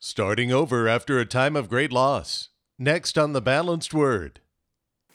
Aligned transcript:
Starting 0.00 0.52
over 0.52 0.86
after 0.86 1.18
a 1.18 1.26
time 1.26 1.56
of 1.56 1.68
great 1.68 1.92
loss. 1.92 2.50
Next 2.78 3.18
on 3.18 3.32
the 3.32 3.40
Balanced 3.40 3.92
Word. 3.92 4.38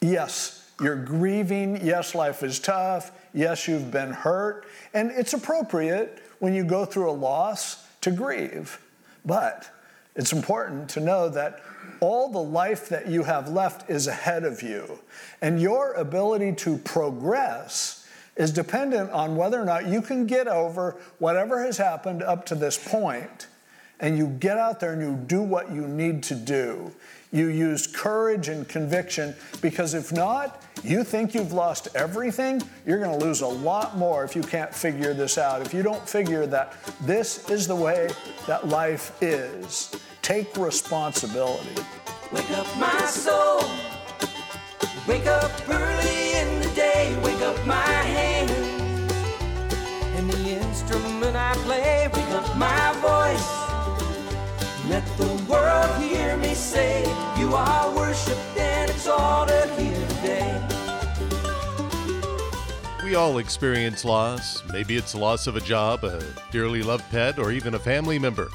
Yes, 0.01 0.69
you're 0.81 1.01
grieving. 1.01 1.79
Yes, 1.85 2.13
life 2.13 2.43
is 2.43 2.59
tough. 2.59 3.13
Yes, 3.33 3.65
you've 3.65 3.91
been 3.91 4.11
hurt. 4.11 4.65
And 4.93 5.09
it's 5.11 5.31
appropriate 5.31 6.21
when 6.39 6.53
you 6.53 6.65
go 6.65 6.83
through 6.83 7.09
a 7.09 7.13
loss 7.13 7.87
to 8.01 8.11
grieve. 8.11 8.77
But 9.25 9.69
it's 10.17 10.33
important 10.33 10.89
to 10.89 10.99
know 10.99 11.29
that 11.29 11.61
all 12.01 12.29
the 12.29 12.43
life 12.43 12.89
that 12.89 13.07
you 13.07 13.23
have 13.23 13.47
left 13.47 13.89
is 13.89 14.07
ahead 14.07 14.43
of 14.43 14.61
you. 14.61 14.99
And 15.41 15.61
your 15.61 15.93
ability 15.93 16.55
to 16.55 16.77
progress 16.79 18.05
is 18.35 18.51
dependent 18.51 19.11
on 19.11 19.37
whether 19.37 19.61
or 19.61 19.65
not 19.65 19.87
you 19.87 20.01
can 20.01 20.27
get 20.27 20.49
over 20.49 20.97
whatever 21.19 21.63
has 21.63 21.77
happened 21.77 22.21
up 22.21 22.45
to 22.47 22.55
this 22.55 22.77
point 22.77 23.47
and 23.99 24.17
you 24.17 24.27
get 24.27 24.57
out 24.57 24.79
there 24.79 24.93
and 24.93 25.01
you 25.01 25.15
do 25.27 25.41
what 25.41 25.71
you 25.71 25.87
need 25.87 26.23
to 26.23 26.35
do. 26.35 26.91
You 27.31 27.47
use 27.47 27.87
courage 27.87 28.47
and 28.47 28.67
conviction 28.67 29.33
because 29.61 29.95
if 29.95 30.11
not, 30.11 30.61
you 30.83 31.03
think 31.03 31.33
you've 31.33 31.53
lost 31.53 31.87
everything, 31.95 32.61
you're 32.85 32.99
going 32.99 33.17
to 33.17 33.25
lose 33.25 33.41
a 33.41 33.47
lot 33.47 33.97
more 33.97 34.23
if 34.23 34.35
you 34.35 34.43
can't 34.43 34.73
figure 34.73 35.13
this 35.13 35.37
out. 35.37 35.61
If 35.61 35.73
you 35.73 35.81
don't 35.81 36.07
figure 36.07 36.45
that 36.47 36.75
this 37.01 37.49
is 37.49 37.67
the 37.67 37.75
way 37.75 38.09
that 38.45 38.67
life 38.67 39.17
is, 39.21 39.95
take 40.21 40.55
responsibility. 40.57 41.81
Wake 42.31 42.51
up, 42.51 42.67
my 42.77 43.05
soul. 43.05 43.63
Wake 45.07 45.25
up 45.25 45.51
early 45.69 46.33
in 46.33 46.59
the 46.61 46.71
day. 46.75 47.17
Wake 47.23 47.41
up 47.41 47.65
my 47.65 47.75
hands. 47.75 48.51
And 50.17 50.29
the 50.29 50.49
instrument 50.49 51.35
I 51.35 51.53
play. 51.65 52.07
Wake 52.13 52.29
up 52.29 52.57
my 52.57 52.93
voice. 53.01 53.62
Let 54.93 55.17
the 55.17 55.45
world 55.49 56.03
hear 56.03 56.37
me 56.37 56.53
say, 56.53 57.01
You 57.39 57.55
are 57.55 57.95
worshiped 57.95 58.55
and 58.55 58.91
today. 58.91 60.67
We 63.03 63.15
all 63.15 63.39
experience 63.39 64.05
loss. 64.05 64.61
Maybe 64.71 64.95
it's 64.95 65.13
the 65.13 65.17
loss 65.17 65.47
of 65.47 65.55
a 65.55 65.61
job, 65.61 66.03
a 66.03 66.21
dearly 66.51 66.83
loved 66.83 67.09
pet, 67.09 67.39
or 67.39 67.51
even 67.51 67.73
a 67.73 67.79
family 67.79 68.19
member. 68.19 68.51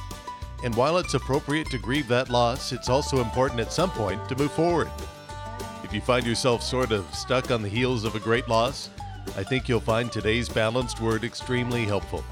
And 0.63 0.77
while 0.77 0.99
it's 0.99 1.15
appropriate 1.15 1.71
to 1.71 1.79
grieve 1.79 2.07
that 2.07 2.31
loss, 2.31 2.71
it's 2.71 2.89
also 2.89 3.21
important 3.21 3.59
at 3.59 3.73
some 3.73 3.91
point 3.91 4.29
to 4.29 4.37
move 4.37 4.53
forward. 4.53 4.89
If 5.83 5.93
you 5.93 6.01
find 6.01 6.25
yourself 6.25 6.63
sort 6.63 6.93
of 6.93 7.13
stuck 7.13 7.51
on 7.51 7.63
the 7.63 7.69
heels 7.69 8.05
of 8.05 8.15
a 8.15 8.21
great 8.21 8.47
loss, 8.47 8.91
I 9.37 9.43
think 9.43 9.69
you'll 9.69 9.81
find 9.81 10.13
today's 10.13 10.49
balanced 10.49 11.01
word 11.01 11.25
extremely 11.25 11.85
helpful. 11.85 12.23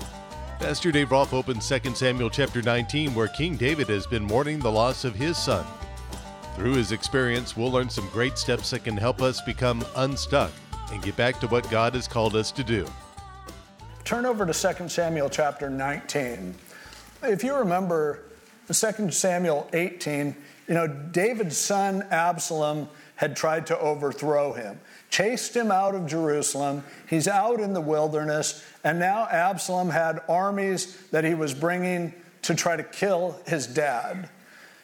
Pastor 0.59 0.91
Dave 0.91 1.11
Rolfe 1.11 1.35
opens 1.35 1.69
2 1.69 1.95
Samuel 1.95 2.31
chapter 2.31 2.63
19, 2.63 3.15
where 3.15 3.29
King 3.29 3.57
David 3.57 3.89
has 3.89 4.07
been 4.07 4.25
mourning 4.25 4.59
the 4.59 4.73
loss 4.73 5.05
of 5.05 5.15
his 5.15 5.37
son. 5.37 5.67
Through 6.55 6.75
his 6.75 6.93
experience, 6.93 7.55
we'll 7.55 7.71
learn 7.71 7.91
some 7.91 8.09
great 8.09 8.39
steps 8.39 8.71
that 8.71 8.83
can 8.83 8.97
help 8.97 9.21
us 9.21 9.43
become 9.43 9.85
unstuck 9.97 10.51
and 10.91 11.03
get 11.03 11.15
back 11.15 11.39
to 11.41 11.47
what 11.49 11.71
God 11.71 11.95
has 11.95 12.09
called 12.09 12.35
us 12.35 12.51
to 12.53 12.65
do. 12.65 12.87
Turn 14.05 14.25
over 14.25 14.47
to 14.47 14.75
2 14.75 14.89
Samuel 14.89 15.29
chapter 15.29 15.69
19. 15.69 16.55
If 17.23 17.45
you 17.45 17.55
remember 17.55 18.23
2 18.73 19.11
Samuel 19.11 19.69
18, 19.75 20.35
you 20.69 20.75
know, 20.75 20.89
David's 20.89 21.59
son 21.59 22.03
Absalom 22.11 22.89
had 23.17 23.35
tried 23.37 23.67
to 23.67 23.79
overthrow 23.79 24.53
him, 24.53 24.79
chased 25.11 25.57
him 25.57 25.71
out 25.71 25.95
of 25.95 26.07
Jerusalem. 26.07 26.85
He's 27.09 27.27
out 27.27 27.61
in 27.61 27.73
the 27.73 27.81
wilderness, 27.81 28.65
and 28.85 28.99
now 28.99 29.27
Absalom 29.27 29.91
had 29.91 30.21
armies 30.29 30.97
that 31.11 31.25
he 31.25 31.35
was 31.35 31.53
bringing 31.53 32.15
to 32.43 32.55
try 32.55 32.77
to 32.77 32.85
kill 32.85 33.41
his 33.47 33.67
dad. 33.67 34.29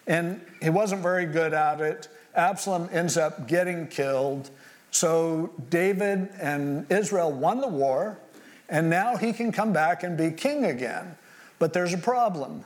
And 0.06 0.41
he 0.60 0.70
wasn't 0.70 1.03
very 1.03 1.27
good 1.27 1.55
at 1.55 1.80
it. 1.80 2.08
Absalom 2.34 2.88
ends 2.91 3.16
up 3.16 3.47
getting 3.47 3.86
killed. 3.86 4.50
So 4.91 5.53
David 5.70 6.30
and 6.41 6.91
Israel 6.91 7.31
won 7.31 7.60
the 7.60 7.69
war, 7.69 8.19
and 8.69 8.91
now 8.91 9.16
he 9.16 9.32
can 9.32 9.53
come 9.53 9.72
back 9.72 10.03
and 10.03 10.16
be 10.16 10.31
king 10.31 10.64
again. 10.64 11.16
But 11.59 11.72
there's 11.72 11.94
a 11.94 11.99
problem. 11.99 12.64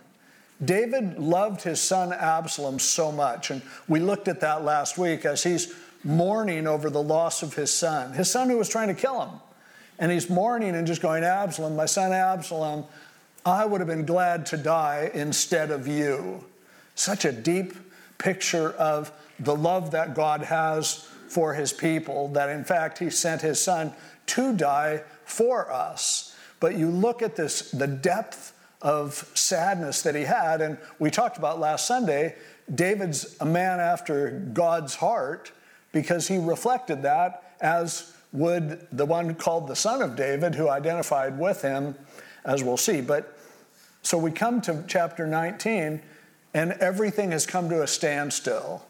David 0.65 1.19
loved 1.19 1.63
his 1.63 1.81
son 1.81 2.13
Absalom 2.13 2.79
so 2.79 3.13
much, 3.13 3.51
and 3.51 3.63
we 3.89 4.01
looked 4.01 4.29
at 4.29 4.41
that 4.41 4.65
last 4.65 4.97
week 4.97 5.25
as 5.25 5.43
he's 5.43 5.75
mourning 6.03 6.67
over 6.67 6.89
the 6.89 7.03
loss 7.03 7.43
of 7.43 7.55
his 7.55 7.73
son, 7.73 8.13
his 8.13 8.31
son 8.31 8.49
who 8.49 8.57
was 8.57 8.69
trying 8.69 8.89
to 8.89 8.95
kill 8.95 9.21
him. 9.21 9.41
And 9.99 10.13
he's 10.13 10.29
mourning 10.29 10.75
and 10.75 10.87
just 10.87 11.03
going, 11.03 11.25
Absalom, 11.25 11.75
my 11.75 11.87
son 11.87 12.13
Absalom, 12.13 12.85
I 13.45 13.65
would 13.65 13.81
have 13.81 13.89
been 13.89 14.05
glad 14.05 14.47
to 14.47 14.57
die 14.57 15.11
instead 15.15 15.71
of 15.71 15.87
you. 15.87 16.45
Such 16.95 17.25
a 17.25 17.33
deep 17.33 17.75
picture 18.19 18.71
of 18.73 19.13
the 19.39 19.55
love 19.55 19.91
that 19.93 20.15
God 20.15 20.43
has 20.43 21.09
for 21.29 21.55
his 21.55 21.73
people, 21.73 22.29
that 22.29 22.49
in 22.49 22.65
fact 22.65 22.99
he 22.99 23.11
sent 23.11 23.43
his 23.43 23.61
son 23.61 23.93
to 24.27 24.55
die 24.55 25.03
for 25.25 25.71
us. 25.71 26.37
But 26.61 26.77
you 26.77 26.91
look 26.91 27.23
at 27.23 27.37
this, 27.37 27.71
the 27.71 27.87
depth 27.87 28.53
of 28.87 29.29
sadness 29.35 30.03
that 30.03 30.15
he 30.15 30.23
had, 30.23 30.61
and 30.61 30.79
we 31.01 31.11
talked 31.11 31.39
about 31.39 31.59
last 31.59 31.89
Sunday, 31.89 32.37
David's 32.73 33.37
a 33.41 33.45
man 33.45 33.81
after 33.81 34.31
God's 34.53 34.95
heart 34.95 35.51
because 35.91 36.29
he 36.29 36.39
reflected 36.39 37.03
that 37.03 37.57
as 37.61 38.15
would 38.33 38.87
the 38.93 39.05
one 39.05 39.35
called 39.35 39.67
the 39.67 39.75
son 39.75 40.03
of 40.03 40.15
David, 40.15 40.55
who 40.55 40.69
identified 40.69 41.37
with 41.37 41.63
him, 41.63 41.97
as 42.45 42.63
we'll 42.63 42.77
see. 42.77 43.01
But 43.01 43.37
so 44.03 44.19
we 44.19 44.31
come 44.31 44.61
to 44.63 44.85
chapter 44.87 45.27
19, 45.27 46.01
and 46.55 46.73
everything 46.75 47.33
has 47.33 47.45
come 47.45 47.69
to 47.71 47.83
a 47.83 47.89
standstill. 47.89 48.87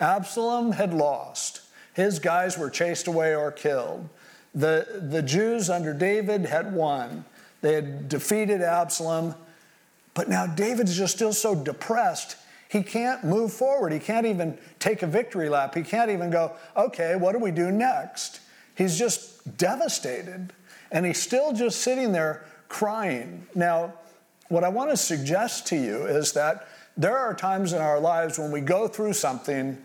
Absalom 0.00 0.70
had 0.70 0.94
lost, 0.94 1.62
his 1.94 2.20
guys 2.20 2.56
were 2.56 2.70
chased 2.70 3.08
away 3.08 3.34
or 3.34 3.50
killed. 3.50 4.08
The, 4.54 5.00
the 5.10 5.22
Jews 5.22 5.68
under 5.68 5.92
David 5.92 6.46
had 6.46 6.72
won, 6.72 7.24
they 7.62 7.72
had 7.72 8.08
defeated 8.08 8.60
Absalom. 8.60 9.34
But 10.14 10.28
now 10.28 10.46
David's 10.46 10.94
just 10.94 11.14
still 11.14 11.32
so 11.32 11.54
depressed 11.54 12.36
he 12.72 12.82
can't 12.82 13.22
move 13.22 13.52
forward. 13.52 13.92
He 13.92 13.98
can't 13.98 14.24
even 14.24 14.56
take 14.78 15.02
a 15.02 15.06
victory 15.06 15.50
lap. 15.50 15.74
He 15.74 15.82
can't 15.82 16.10
even 16.10 16.30
go, 16.30 16.52
okay, 16.74 17.16
what 17.16 17.32
do 17.32 17.38
we 17.38 17.50
do 17.50 17.70
next? 17.70 18.40
He's 18.74 18.98
just 18.98 19.58
devastated. 19.58 20.54
And 20.90 21.04
he's 21.04 21.20
still 21.20 21.52
just 21.52 21.82
sitting 21.82 22.12
there 22.12 22.46
crying. 22.68 23.46
Now, 23.54 23.92
what 24.48 24.64
I 24.64 24.70
want 24.70 24.88
to 24.88 24.96
suggest 24.96 25.66
to 25.66 25.76
you 25.76 26.06
is 26.06 26.32
that 26.32 26.66
there 26.96 27.18
are 27.18 27.34
times 27.34 27.74
in 27.74 27.82
our 27.82 28.00
lives 28.00 28.38
when 28.38 28.50
we 28.50 28.62
go 28.62 28.88
through 28.88 29.12
something 29.12 29.76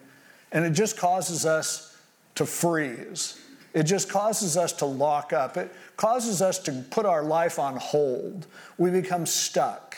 and 0.54 0.66
it 0.66 0.72
just 0.72 0.96
causes 0.96 1.46
us 1.46 1.94
to 2.36 2.46
freeze. 2.46 3.38
It 3.78 3.84
just 3.84 4.10
causes 4.10 4.58
us 4.58 4.74
to 4.74 4.88
lock 4.88 5.34
up. 5.34 5.56
It 5.56 5.72
causes 5.98 6.42
us 6.42 6.58
to 6.60 6.84
put 6.90 7.06
our 7.06 7.22
life 7.22 7.60
on 7.60 7.76
hold. 7.76 8.48
We 8.80 8.90
become 8.90 9.28
stuck. 9.28 9.98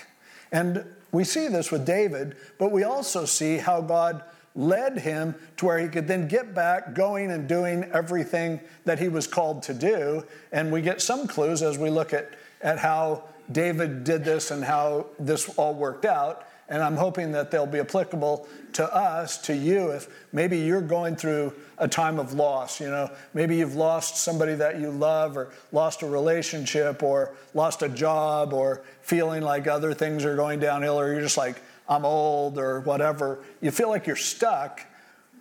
And 0.51 0.83
we 1.13 1.23
see 1.23 1.47
this 1.47 1.71
with 1.71 1.85
David, 1.85 2.35
but 2.57 2.73
we 2.73 2.83
also 2.83 3.23
see 3.23 3.55
how 3.55 3.79
God 3.79 4.21
led 4.53 4.97
him 4.97 5.33
to 5.55 5.65
where 5.65 5.79
he 5.79 5.87
could 5.87 6.09
then 6.09 6.27
get 6.27 6.53
back 6.53 6.93
going 6.93 7.31
and 7.31 7.47
doing 7.47 7.85
everything 7.93 8.59
that 8.83 8.99
he 8.99 9.07
was 9.07 9.27
called 9.27 9.63
to 9.63 9.73
do. 9.73 10.25
And 10.51 10.73
we 10.73 10.81
get 10.81 11.01
some 11.01 11.25
clues 11.25 11.61
as 11.61 11.77
we 11.77 11.89
look 11.89 12.11
at, 12.11 12.33
at 12.61 12.79
how 12.79 13.23
David 13.49 14.03
did 14.03 14.25
this 14.25 14.51
and 14.51 14.61
how 14.61 15.05
this 15.17 15.47
all 15.57 15.73
worked 15.73 16.03
out. 16.03 16.48
And 16.69 16.83
I'm 16.83 16.95
hoping 16.95 17.31
that 17.31 17.51
they'll 17.51 17.65
be 17.65 17.79
applicable 17.79 18.47
to 18.73 18.95
us, 18.95 19.37
to 19.39 19.55
you, 19.55 19.89
if 19.89 20.07
maybe 20.31 20.59
you're 20.59 20.81
going 20.81 21.15
through 21.15 21.53
a 21.79 21.87
time 21.87 22.19
of 22.19 22.33
loss. 22.33 22.79
You 22.79 22.89
know, 22.89 23.09
maybe 23.33 23.57
you've 23.57 23.75
lost 23.75 24.17
somebody 24.17 24.53
that 24.55 24.79
you 24.79 24.91
love, 24.91 25.35
or 25.35 25.51
lost 25.71 26.03
a 26.03 26.07
relationship, 26.07 27.01
or 27.01 27.33
lost 27.53 27.81
a 27.81 27.89
job, 27.89 28.53
or 28.53 28.83
feeling 29.01 29.41
like 29.41 29.67
other 29.67 29.93
things 29.93 30.23
are 30.25 30.35
going 30.35 30.59
downhill, 30.59 30.99
or 30.99 31.11
you're 31.11 31.21
just 31.21 31.37
like, 31.37 31.61
I'm 31.89 32.05
old 32.05 32.59
or 32.59 32.81
whatever, 32.81 33.39
you 33.61 33.71
feel 33.71 33.89
like 33.89 34.05
you're 34.05 34.15
stuck, 34.15 34.85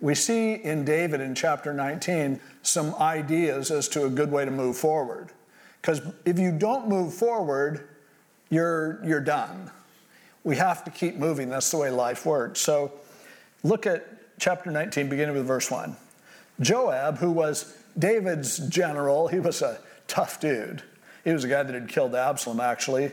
we 0.01 0.15
see 0.15 0.53
in 0.53 0.83
David 0.83 1.21
in 1.21 1.35
chapter 1.35 1.73
19 1.73 2.39
some 2.63 2.95
ideas 2.95 3.69
as 3.69 3.87
to 3.89 4.05
a 4.05 4.09
good 4.09 4.31
way 4.31 4.45
to 4.45 4.51
move 4.51 4.77
forward. 4.77 5.31
Because 5.81 6.01
if 6.25 6.39
you 6.39 6.51
don't 6.51 6.87
move 6.87 7.13
forward, 7.13 7.87
you're, 8.49 8.99
you're 9.05 9.21
done. 9.21 9.69
We 10.43 10.55
have 10.55 10.83
to 10.85 10.91
keep 10.91 11.15
moving. 11.15 11.49
That's 11.49 11.69
the 11.71 11.77
way 11.77 11.89
life 11.89 12.25
works. 12.25 12.59
So 12.59 12.91
look 13.63 13.85
at 13.85 14.05
chapter 14.39 14.71
19, 14.71 15.09
beginning 15.09 15.35
with 15.35 15.45
verse 15.45 15.69
1. 15.69 15.95
Joab, 16.61 17.17
who 17.17 17.31
was 17.31 17.75
David's 17.97 18.57
general, 18.69 19.27
he 19.27 19.39
was 19.39 19.61
a 19.61 19.79
tough 20.07 20.39
dude. 20.39 20.83
He 21.23 21.31
was 21.31 21.43
a 21.43 21.47
guy 21.47 21.63
that 21.63 21.73
had 21.73 21.89
killed 21.89 22.15
Absalom, 22.15 22.59
actually 22.59 23.11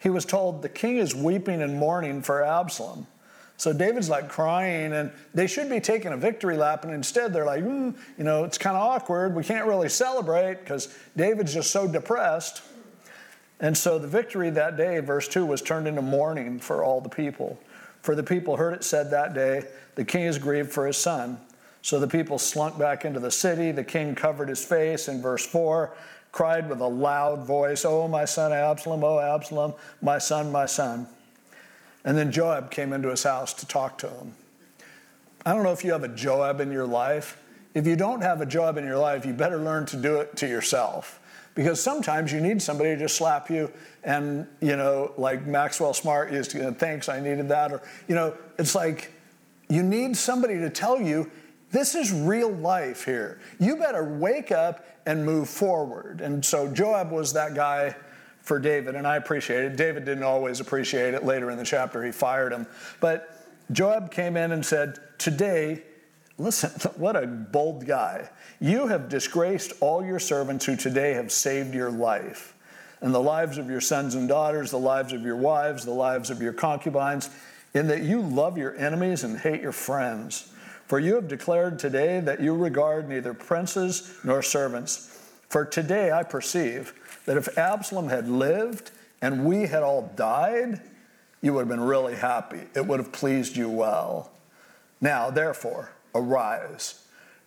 he 0.00 0.08
was 0.08 0.24
told, 0.24 0.62
The 0.62 0.68
king 0.68 0.96
is 0.96 1.14
weeping 1.14 1.62
and 1.62 1.78
mourning 1.78 2.22
for 2.22 2.42
Absalom. 2.42 3.06
So 3.58 3.74
David's 3.74 4.08
like 4.08 4.30
crying, 4.30 4.94
and 4.94 5.12
they 5.34 5.46
should 5.46 5.68
be 5.68 5.80
taking 5.80 6.12
a 6.12 6.16
victory 6.16 6.56
lap, 6.56 6.84
and 6.84 6.94
instead 6.94 7.34
they're 7.34 7.44
like, 7.44 7.62
mm, 7.62 7.94
you 8.16 8.24
know, 8.24 8.44
it's 8.44 8.56
kind 8.56 8.74
of 8.74 8.82
awkward. 8.82 9.36
We 9.36 9.44
can't 9.44 9.66
really 9.66 9.90
celebrate 9.90 10.60
because 10.60 10.88
David's 11.14 11.52
just 11.52 11.70
so 11.70 11.86
depressed. 11.86 12.62
And 13.60 13.76
so 13.76 13.98
the 13.98 14.08
victory 14.08 14.50
that 14.50 14.76
day, 14.76 14.98
verse 15.00 15.28
2, 15.28 15.44
was 15.44 15.60
turned 15.60 15.86
into 15.86 16.02
mourning 16.02 16.58
for 16.58 16.82
all 16.82 17.00
the 17.00 17.10
people. 17.10 17.58
For 18.02 18.14
the 18.14 18.22
people 18.22 18.56
heard 18.56 18.72
it 18.72 18.84
said 18.84 19.10
that 19.10 19.34
day, 19.34 19.64
The 19.94 20.04
king 20.04 20.24
is 20.24 20.38
grieved 20.38 20.72
for 20.72 20.86
his 20.86 20.96
son. 20.96 21.38
So 21.82 21.98
the 21.98 22.08
people 22.08 22.38
slunk 22.38 22.78
back 22.78 23.04
into 23.04 23.20
the 23.20 23.30
city. 23.30 23.72
The 23.72 23.84
king 23.84 24.14
covered 24.14 24.48
his 24.48 24.64
face 24.64 25.08
in 25.08 25.20
verse 25.22 25.46
4, 25.46 25.94
cried 26.32 26.68
with 26.68 26.80
a 26.80 26.86
loud 26.86 27.46
voice, 27.46 27.84
Oh, 27.84 28.08
my 28.08 28.24
son 28.24 28.52
Absalom, 28.52 29.04
oh, 29.04 29.18
Absalom, 29.18 29.74
my 30.00 30.18
son, 30.18 30.50
my 30.50 30.66
son. 30.66 31.06
And 32.04 32.16
then 32.16 32.32
Joab 32.32 32.70
came 32.70 32.92
into 32.92 33.10
his 33.10 33.22
house 33.22 33.52
to 33.54 33.66
talk 33.66 33.98
to 33.98 34.08
him. 34.08 34.34
I 35.44 35.54
don't 35.54 35.62
know 35.62 35.72
if 35.72 35.84
you 35.84 35.92
have 35.92 36.04
a 36.04 36.08
Joab 36.08 36.60
in 36.60 36.70
your 36.70 36.86
life. 36.86 37.42
If 37.74 37.86
you 37.86 37.96
don't 37.96 38.22
have 38.22 38.40
a 38.40 38.46
Joab 38.46 38.78
in 38.78 38.84
your 38.84 38.98
life, 38.98 39.24
you 39.24 39.32
better 39.32 39.58
learn 39.58 39.86
to 39.86 39.96
do 39.96 40.16
it 40.16 40.36
to 40.38 40.48
yourself. 40.48 41.19
Because 41.54 41.82
sometimes 41.82 42.32
you 42.32 42.40
need 42.40 42.62
somebody 42.62 42.96
to 42.96 43.08
slap 43.08 43.50
you 43.50 43.70
and, 44.04 44.46
you 44.60 44.76
know, 44.76 45.12
like 45.16 45.46
Maxwell 45.46 45.92
Smart 45.92 46.32
used 46.32 46.52
to, 46.52 46.72
thanks, 46.72 47.08
I 47.08 47.20
needed 47.20 47.48
that. 47.48 47.72
Or, 47.72 47.82
you 48.08 48.14
know, 48.14 48.34
it's 48.58 48.74
like 48.74 49.12
you 49.68 49.82
need 49.82 50.16
somebody 50.16 50.58
to 50.58 50.70
tell 50.70 51.00
you, 51.00 51.30
this 51.70 51.94
is 51.94 52.12
real 52.12 52.50
life 52.50 53.04
here. 53.04 53.40
You 53.58 53.76
better 53.76 54.04
wake 54.04 54.50
up 54.50 54.84
and 55.06 55.24
move 55.24 55.48
forward. 55.48 56.20
And 56.20 56.44
so 56.44 56.68
Joab 56.68 57.10
was 57.10 57.32
that 57.34 57.54
guy 57.54 57.94
for 58.40 58.58
David, 58.58 58.94
and 58.96 59.06
I 59.06 59.16
appreciate 59.16 59.64
it. 59.64 59.76
David 59.76 60.04
didn't 60.04 60.24
always 60.24 60.60
appreciate 60.60 61.14
it. 61.14 61.24
Later 61.24 61.50
in 61.50 61.58
the 61.58 61.64
chapter, 61.64 62.04
he 62.04 62.10
fired 62.10 62.52
him. 62.52 62.66
But 62.98 63.46
Joab 63.70 64.10
came 64.10 64.36
in 64.36 64.52
and 64.52 64.64
said, 64.64 64.98
Today, 65.18 65.82
listen, 66.40 66.70
what 66.96 67.16
a 67.16 67.26
bold 67.26 67.86
guy. 67.86 68.28
You 68.60 68.88
have 68.88 69.08
disgraced 69.08 69.72
all 69.80 70.04
your 70.04 70.18
servants 70.18 70.64
who 70.66 70.76
today 70.76 71.12
have 71.14 71.30
saved 71.30 71.74
your 71.74 71.90
life, 71.90 72.54
and 73.00 73.14
the 73.14 73.20
lives 73.20 73.58
of 73.58 73.70
your 73.70 73.80
sons 73.80 74.14
and 74.14 74.28
daughters, 74.28 74.70
the 74.70 74.78
lives 74.78 75.12
of 75.12 75.22
your 75.22 75.36
wives, 75.36 75.84
the 75.84 75.90
lives 75.90 76.30
of 76.30 76.42
your 76.42 76.52
concubines, 76.52 77.30
in 77.72 77.86
that 77.86 78.02
you 78.02 78.20
love 78.20 78.58
your 78.58 78.76
enemies 78.76 79.22
and 79.22 79.38
hate 79.38 79.60
your 79.60 79.72
friends. 79.72 80.52
For 80.86 80.98
you 80.98 81.14
have 81.14 81.28
declared 81.28 81.78
today 81.78 82.18
that 82.20 82.40
you 82.40 82.54
regard 82.54 83.08
neither 83.08 83.32
princes 83.32 84.12
nor 84.24 84.42
servants. 84.42 85.06
For 85.48 85.64
today 85.64 86.10
I 86.10 86.24
perceive 86.24 86.92
that 87.26 87.36
if 87.36 87.56
Absalom 87.56 88.08
had 88.08 88.28
lived 88.28 88.90
and 89.22 89.44
we 89.44 89.66
had 89.66 89.84
all 89.84 90.12
died, 90.16 90.80
you 91.40 91.54
would 91.54 91.60
have 91.60 91.68
been 91.68 91.80
really 91.80 92.16
happy. 92.16 92.62
It 92.74 92.86
would 92.86 92.98
have 92.98 93.12
pleased 93.12 93.56
you 93.56 93.68
well. 93.68 94.32
Now, 95.00 95.30
therefore, 95.30 95.92
arise. 96.14 97.02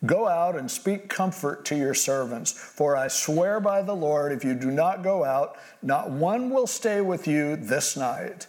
Go 0.05 0.27
out 0.27 0.57
and 0.57 0.69
speak 0.69 1.07
comfort 1.07 1.63
to 1.65 1.77
your 1.77 1.93
servants, 1.93 2.51
for 2.51 2.97
I 2.97 3.07
swear 3.07 3.61
by 3.61 3.81
the 3.81 3.95
Lord, 3.95 4.33
if 4.33 4.43
you 4.43 4.53
do 4.53 4.69
not 4.69 5.01
go 5.01 5.23
out, 5.23 5.57
not 5.81 6.11
one 6.11 6.49
will 6.49 6.67
stay 6.67 6.99
with 6.99 7.25
you 7.27 7.55
this 7.55 7.95
night. 7.95 8.47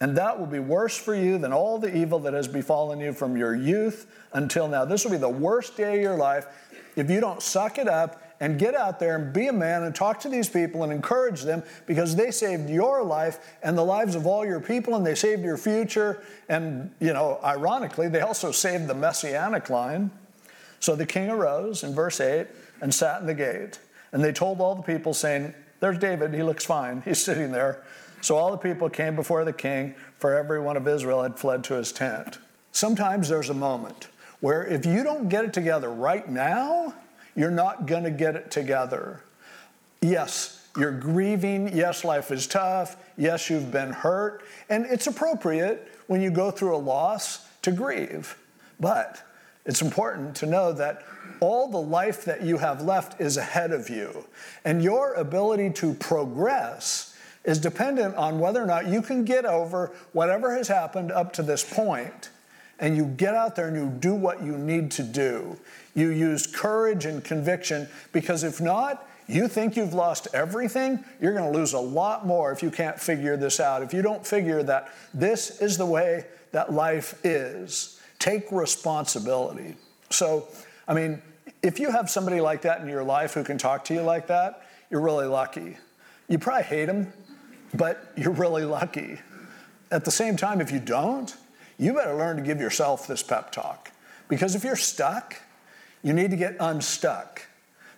And 0.00 0.16
that 0.16 0.38
will 0.38 0.46
be 0.46 0.58
worse 0.58 0.96
for 0.96 1.14
you 1.14 1.38
than 1.38 1.52
all 1.52 1.78
the 1.78 1.96
evil 1.96 2.18
that 2.20 2.34
has 2.34 2.48
befallen 2.48 3.00
you 3.00 3.12
from 3.12 3.36
your 3.36 3.54
youth 3.54 4.06
until 4.32 4.68
now. 4.68 4.84
This 4.84 5.04
will 5.04 5.12
be 5.12 5.16
the 5.16 5.28
worst 5.28 5.76
day 5.76 5.96
of 5.96 6.02
your 6.02 6.16
life 6.16 6.46
if 6.96 7.10
you 7.10 7.20
don't 7.20 7.42
suck 7.42 7.78
it 7.78 7.88
up 7.88 8.20
and 8.42 8.58
get 8.58 8.74
out 8.74 8.98
there 8.98 9.14
and 9.14 9.32
be 9.32 9.46
a 9.46 9.52
man 9.52 9.84
and 9.84 9.94
talk 9.94 10.18
to 10.18 10.28
these 10.28 10.48
people 10.48 10.82
and 10.82 10.92
encourage 10.92 11.42
them 11.42 11.62
because 11.86 12.16
they 12.16 12.32
saved 12.32 12.68
your 12.68 13.04
life 13.04 13.38
and 13.62 13.78
the 13.78 13.84
lives 13.84 14.16
of 14.16 14.26
all 14.26 14.44
your 14.44 14.58
people 14.58 14.96
and 14.96 15.06
they 15.06 15.14
saved 15.14 15.44
your 15.44 15.56
future. 15.56 16.24
And, 16.48 16.90
you 16.98 17.12
know, 17.12 17.38
ironically, 17.44 18.08
they 18.08 18.20
also 18.20 18.50
saved 18.50 18.88
the 18.88 18.94
messianic 18.94 19.70
line. 19.70 20.10
So 20.80 20.96
the 20.96 21.06
king 21.06 21.30
arose 21.30 21.84
in 21.84 21.94
verse 21.94 22.18
8 22.20 22.48
and 22.80 22.92
sat 22.92 23.20
in 23.20 23.28
the 23.28 23.34
gate. 23.34 23.78
And 24.10 24.24
they 24.24 24.32
told 24.32 24.60
all 24.60 24.74
the 24.74 24.82
people, 24.82 25.14
saying, 25.14 25.54
There's 25.78 25.98
David, 25.98 26.34
he 26.34 26.42
looks 26.42 26.64
fine, 26.64 27.02
he's 27.04 27.24
sitting 27.24 27.52
there. 27.52 27.84
So 28.22 28.36
all 28.36 28.50
the 28.50 28.56
people 28.56 28.90
came 28.90 29.14
before 29.14 29.44
the 29.44 29.52
king, 29.52 29.94
for 30.18 30.36
every 30.36 30.60
one 30.60 30.76
of 30.76 30.88
Israel 30.88 31.22
had 31.22 31.38
fled 31.38 31.62
to 31.64 31.74
his 31.74 31.92
tent. 31.92 32.38
Sometimes 32.72 33.28
there's 33.28 33.50
a 33.50 33.54
moment 33.54 34.08
where 34.40 34.66
if 34.66 34.84
you 34.84 35.04
don't 35.04 35.28
get 35.28 35.44
it 35.44 35.52
together 35.52 35.90
right 35.90 36.28
now, 36.28 36.92
you're 37.34 37.50
not 37.50 37.86
going 37.86 38.04
to 38.04 38.10
get 38.10 38.36
it 38.36 38.50
together. 38.50 39.22
Yes, 40.00 40.66
you're 40.76 40.92
grieving. 40.92 41.76
Yes, 41.76 42.04
life 42.04 42.30
is 42.30 42.46
tough. 42.46 42.96
Yes, 43.16 43.50
you've 43.50 43.70
been 43.70 43.92
hurt. 43.92 44.42
And 44.68 44.86
it's 44.86 45.06
appropriate 45.06 45.88
when 46.06 46.20
you 46.20 46.30
go 46.30 46.50
through 46.50 46.74
a 46.74 46.78
loss 46.78 47.46
to 47.62 47.72
grieve. 47.72 48.36
But 48.80 49.22
it's 49.64 49.82
important 49.82 50.34
to 50.36 50.46
know 50.46 50.72
that 50.72 51.04
all 51.40 51.68
the 51.68 51.78
life 51.78 52.24
that 52.24 52.42
you 52.42 52.58
have 52.58 52.82
left 52.82 53.20
is 53.20 53.36
ahead 53.36 53.72
of 53.72 53.88
you. 53.88 54.24
And 54.64 54.82
your 54.82 55.14
ability 55.14 55.70
to 55.74 55.94
progress 55.94 57.16
is 57.44 57.58
dependent 57.58 58.14
on 58.16 58.38
whether 58.38 58.62
or 58.62 58.66
not 58.66 58.86
you 58.86 59.02
can 59.02 59.24
get 59.24 59.44
over 59.44 59.92
whatever 60.12 60.54
has 60.54 60.68
happened 60.68 61.10
up 61.10 61.32
to 61.34 61.42
this 61.42 61.64
point 61.64 62.30
and 62.82 62.96
you 62.96 63.06
get 63.06 63.34
out 63.34 63.56
there 63.56 63.68
and 63.68 63.76
you 63.76 63.88
do 64.00 64.12
what 64.12 64.42
you 64.42 64.58
need 64.58 64.90
to 64.90 65.04
do. 65.04 65.56
You 65.94 66.08
use 66.08 66.46
courage 66.46 67.06
and 67.06 67.22
conviction 67.22 67.88
because 68.10 68.42
if 68.42 68.60
not, 68.60 69.08
you 69.28 69.46
think 69.46 69.76
you've 69.76 69.94
lost 69.94 70.26
everything, 70.34 71.02
you're 71.20 71.32
going 71.32 71.50
to 71.50 71.56
lose 71.56 71.74
a 71.74 71.78
lot 71.78 72.26
more 72.26 72.50
if 72.50 72.60
you 72.60 72.72
can't 72.72 72.98
figure 72.98 73.36
this 73.36 73.60
out. 73.60 73.82
If 73.82 73.94
you 73.94 74.02
don't 74.02 74.26
figure 74.26 74.64
that 74.64 74.92
this 75.14 75.62
is 75.62 75.78
the 75.78 75.86
way 75.86 76.26
that 76.50 76.72
life 76.72 77.24
is, 77.24 78.00
take 78.18 78.50
responsibility. 78.50 79.76
So, 80.10 80.48
I 80.88 80.92
mean, 80.92 81.22
if 81.62 81.78
you 81.78 81.92
have 81.92 82.10
somebody 82.10 82.40
like 82.40 82.62
that 82.62 82.80
in 82.80 82.88
your 82.88 83.04
life 83.04 83.34
who 83.34 83.44
can 83.44 83.58
talk 83.58 83.84
to 83.86 83.94
you 83.94 84.02
like 84.02 84.26
that, 84.26 84.66
you're 84.90 85.00
really 85.00 85.26
lucky. 85.26 85.76
You 86.28 86.38
probably 86.40 86.64
hate 86.64 86.86
them, 86.86 87.12
but 87.74 88.12
you're 88.16 88.32
really 88.32 88.64
lucky. 88.64 89.20
At 89.92 90.04
the 90.04 90.10
same 90.10 90.36
time, 90.36 90.60
if 90.60 90.72
you 90.72 90.80
don't, 90.80 91.34
you 91.78 91.92
better 91.94 92.14
learn 92.14 92.36
to 92.36 92.42
give 92.42 92.60
yourself 92.60 93.06
this 93.06 93.22
pep 93.22 93.52
talk. 93.52 93.90
Because 94.28 94.54
if 94.54 94.64
you're 94.64 94.76
stuck, 94.76 95.36
you 96.02 96.12
need 96.12 96.30
to 96.30 96.36
get 96.36 96.56
unstuck. 96.60 97.42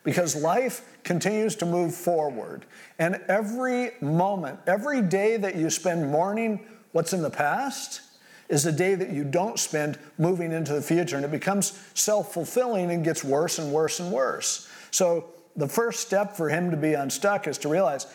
Because 0.03 0.37
life 0.37 0.83
continues 1.03 1.57
to 1.57 1.67
move 1.67 1.95
forward. 1.95 2.67
And 2.99 3.21
every 3.29 3.93
moment, 4.01 4.61
every 4.67 5.01
day 5.01 5.37
that 5.39 5.57
you 5.57 5.71
spend 5.71 6.11
mourning 6.11 6.67
what's 6.93 7.13
in 7.13 7.23
the 7.23 7.31
past, 7.31 8.03
is 8.49 8.67
a 8.67 8.73
day 8.73 8.95
that 8.95 9.11
you 9.11 9.25
don't 9.25 9.59
spend 9.59 9.99
moving 10.19 10.53
into 10.53 10.75
the 10.75 10.83
future. 10.83 11.17
And 11.17 11.25
it 11.25 11.31
becomes 11.31 11.79
self 11.95 12.33
fulfilling 12.35 12.91
and 12.91 13.05
gets 13.05 13.25
worse 13.25 13.59
and 13.59 13.73
worse 13.73 14.01
and 14.01 14.13
worse. 14.13 14.69
So, 14.91 15.31
the 15.57 15.69
first 15.69 16.01
step 16.01 16.37
for 16.37 16.49
him 16.49 16.73
to 16.73 16.77
be 16.77 16.95
unstuck 16.95 17.47
is 17.47 17.59
to 17.59 17.69
realize 17.69 18.07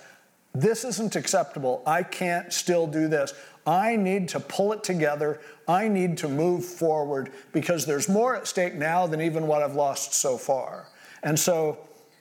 this 0.54 0.84
isn't 0.84 1.16
acceptable. 1.16 1.82
I 1.86 2.04
can't 2.04 2.52
still 2.52 2.86
do 2.86 3.08
this. 3.08 3.34
I 3.66 3.96
need 3.96 4.30
to 4.30 4.40
pull 4.40 4.74
it 4.74 4.84
together. 4.84 5.40
I 5.68 5.88
need 5.88 6.18
to 6.20 6.28
move 6.28 6.66
forward 6.66 7.32
because 7.52 7.86
there's 7.86 8.10
more 8.10 8.36
at 8.36 8.48
stake 8.48 8.76
now 8.76 9.08
than 9.08 9.22
even 9.22 9.48
what 9.48 9.62
I've 9.62 9.76
lost 9.76 10.14
so 10.14 10.38
far. 10.38 10.88
And 11.24 11.38
so 11.38 11.78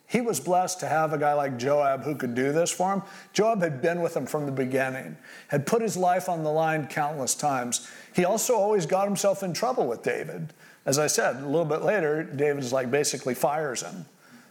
he 0.08 0.22
was 0.22 0.40
blessed 0.40 0.80
to 0.80 0.88
have 0.88 1.12
a 1.12 1.18
guy 1.18 1.34
like 1.34 1.58
Joab 1.58 2.02
who 2.02 2.14
could 2.14 2.34
do 2.34 2.50
this 2.50 2.70
for 2.70 2.94
him. 2.94 3.02
Joab 3.34 3.62
had 3.62 3.82
been 3.82 4.00
with 4.00 4.16
him 4.16 4.26
from 4.26 4.46
the 4.46 4.52
beginning, 4.52 5.16
had 5.48 5.66
put 5.66 5.82
his 5.82 5.96
life 5.96 6.28
on 6.28 6.42
the 6.42 6.50
line 6.50 6.86
countless 6.86 7.34
times. 7.34 7.88
He 8.14 8.24
also 8.24 8.54
always 8.54 8.86
got 8.86 9.06
himself 9.06 9.42
in 9.42 9.52
trouble 9.52 9.86
with 9.86 10.02
David. 10.02 10.54
As 10.86 10.98
I 10.98 11.08
said, 11.08 11.36
a 11.36 11.46
little 11.46 11.66
bit 11.66 11.82
later, 11.82 12.22
David's 12.22 12.72
like 12.72 12.90
basically 12.90 13.34
fires 13.34 13.82
him. 13.82 14.06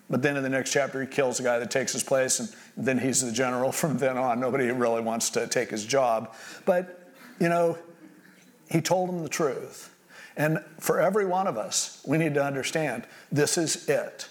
But 0.09 0.21
then 0.21 0.37
in 0.37 0.43
the 0.43 0.49
next 0.49 0.71
chapter, 0.71 1.01
he 1.01 1.07
kills 1.07 1.37
the 1.37 1.43
guy 1.43 1.59
that 1.59 1.69
takes 1.69 1.91
his 1.91 2.03
place, 2.03 2.39
and 2.39 2.49
then 2.77 2.97
he's 2.97 3.21
the 3.21 3.31
general 3.31 3.71
from 3.71 3.97
then 3.97 4.17
on. 4.17 4.39
Nobody 4.39 4.71
really 4.71 5.01
wants 5.01 5.29
to 5.31 5.47
take 5.47 5.69
his 5.69 5.85
job. 5.85 6.33
But, 6.65 7.11
you 7.39 7.49
know, 7.49 7.77
he 8.69 8.81
told 8.81 9.09
him 9.09 9.21
the 9.21 9.29
truth. 9.29 9.93
And 10.37 10.59
for 10.79 11.01
every 11.01 11.25
one 11.25 11.47
of 11.47 11.57
us, 11.57 12.01
we 12.05 12.17
need 12.17 12.35
to 12.35 12.43
understand 12.43 13.05
this 13.31 13.57
is 13.57 13.89
it. 13.89 14.29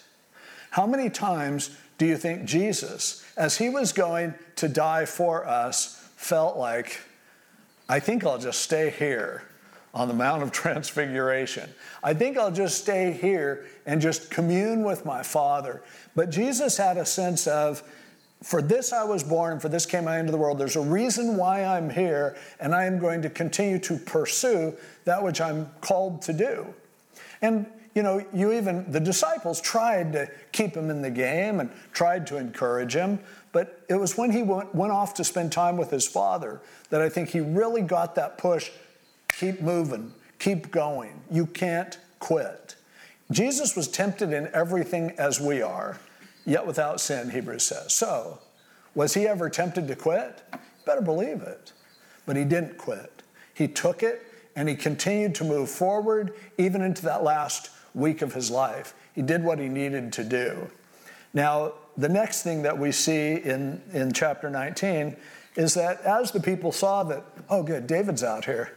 How 0.70 0.86
many 0.86 1.10
times 1.10 1.76
do 1.98 2.06
you 2.06 2.16
think 2.16 2.44
Jesus, 2.44 3.24
as 3.36 3.58
he 3.58 3.68
was 3.68 3.92
going 3.92 4.34
to 4.56 4.68
die 4.68 5.04
for 5.04 5.46
us, 5.46 6.08
felt 6.16 6.56
like, 6.56 7.00
I 7.88 8.00
think 8.00 8.24
I'll 8.24 8.38
just 8.38 8.62
stay 8.62 8.90
here 8.90 9.42
on 9.96 10.08
the 10.08 10.14
Mount 10.14 10.42
of 10.42 10.52
Transfiguration. 10.52 11.68
I 12.04 12.14
think 12.14 12.36
I'll 12.36 12.52
just 12.52 12.78
stay 12.78 13.10
here 13.12 13.66
and 13.86 14.00
just 14.00 14.30
commune 14.30 14.84
with 14.84 15.04
my 15.04 15.22
Father. 15.22 15.82
But 16.14 16.30
Jesus 16.30 16.76
had 16.76 16.98
a 16.98 17.06
sense 17.06 17.46
of, 17.46 17.82
for 18.42 18.60
this 18.60 18.92
I 18.92 19.04
was 19.04 19.24
born, 19.24 19.58
for 19.58 19.70
this 19.70 19.86
came 19.86 20.06
I 20.06 20.20
into 20.20 20.30
the 20.30 20.38
world. 20.38 20.58
There's 20.58 20.76
a 20.76 20.80
reason 20.80 21.36
why 21.38 21.64
I'm 21.64 21.88
here, 21.88 22.36
and 22.60 22.74
I 22.74 22.84
am 22.84 22.98
going 22.98 23.22
to 23.22 23.30
continue 23.30 23.78
to 23.80 23.96
pursue 23.96 24.74
that 25.06 25.22
which 25.22 25.40
I'm 25.40 25.70
called 25.80 26.20
to 26.22 26.34
do. 26.34 26.66
And 27.40 27.66
you 27.94 28.02
know, 28.02 28.22
you 28.34 28.52
even, 28.52 28.92
the 28.92 29.00
disciples 29.00 29.58
tried 29.58 30.12
to 30.12 30.30
keep 30.52 30.76
him 30.76 30.90
in 30.90 31.00
the 31.00 31.10
game 31.10 31.60
and 31.60 31.70
tried 31.94 32.26
to 32.26 32.36
encourage 32.36 32.94
him, 32.94 33.18
but 33.52 33.82
it 33.88 33.94
was 33.94 34.18
when 34.18 34.30
he 34.30 34.42
went, 34.42 34.74
went 34.74 34.92
off 34.92 35.14
to 35.14 35.24
spend 35.24 35.50
time 35.50 35.78
with 35.78 35.90
his 35.90 36.06
father 36.06 36.60
that 36.90 37.00
I 37.00 37.08
think 37.08 37.30
he 37.30 37.40
really 37.40 37.80
got 37.80 38.14
that 38.16 38.36
push 38.36 38.70
Keep 39.38 39.60
moving, 39.60 40.12
keep 40.38 40.70
going. 40.70 41.22
You 41.30 41.46
can't 41.46 41.98
quit. 42.20 42.76
Jesus 43.30 43.76
was 43.76 43.88
tempted 43.88 44.32
in 44.32 44.48
everything 44.54 45.12
as 45.18 45.40
we 45.40 45.60
are, 45.60 45.98
yet 46.44 46.66
without 46.66 47.00
sin, 47.00 47.30
Hebrews 47.30 47.64
says. 47.64 47.92
So, 47.92 48.38
Was 48.94 49.12
he 49.12 49.28
ever 49.28 49.50
tempted 49.50 49.88
to 49.88 49.96
quit? 49.96 50.42
Better 50.86 51.02
believe 51.02 51.42
it. 51.42 51.72
But 52.24 52.36
he 52.36 52.44
didn't 52.44 52.78
quit. 52.78 53.22
He 53.52 53.68
took 53.68 54.02
it 54.02 54.22
and 54.56 54.68
he 54.68 54.74
continued 54.74 55.34
to 55.34 55.44
move 55.44 55.68
forward 55.68 56.32
even 56.56 56.80
into 56.80 57.02
that 57.02 57.22
last 57.22 57.70
week 57.94 58.22
of 58.22 58.32
his 58.32 58.50
life. 58.50 58.94
He 59.14 59.20
did 59.20 59.44
what 59.44 59.58
he 59.58 59.68
needed 59.68 60.14
to 60.14 60.24
do. 60.24 60.70
Now, 61.34 61.74
the 61.98 62.08
next 62.08 62.42
thing 62.42 62.62
that 62.62 62.78
we 62.78 62.90
see 62.90 63.34
in, 63.34 63.82
in 63.92 64.12
chapter 64.12 64.48
19 64.48 65.14
is 65.56 65.74
that 65.74 66.00
as 66.02 66.30
the 66.30 66.40
people 66.40 66.72
saw 66.72 67.02
that, 67.04 67.22
oh, 67.50 67.62
good, 67.62 67.86
David's 67.86 68.22
out 68.22 68.46
here, 68.46 68.72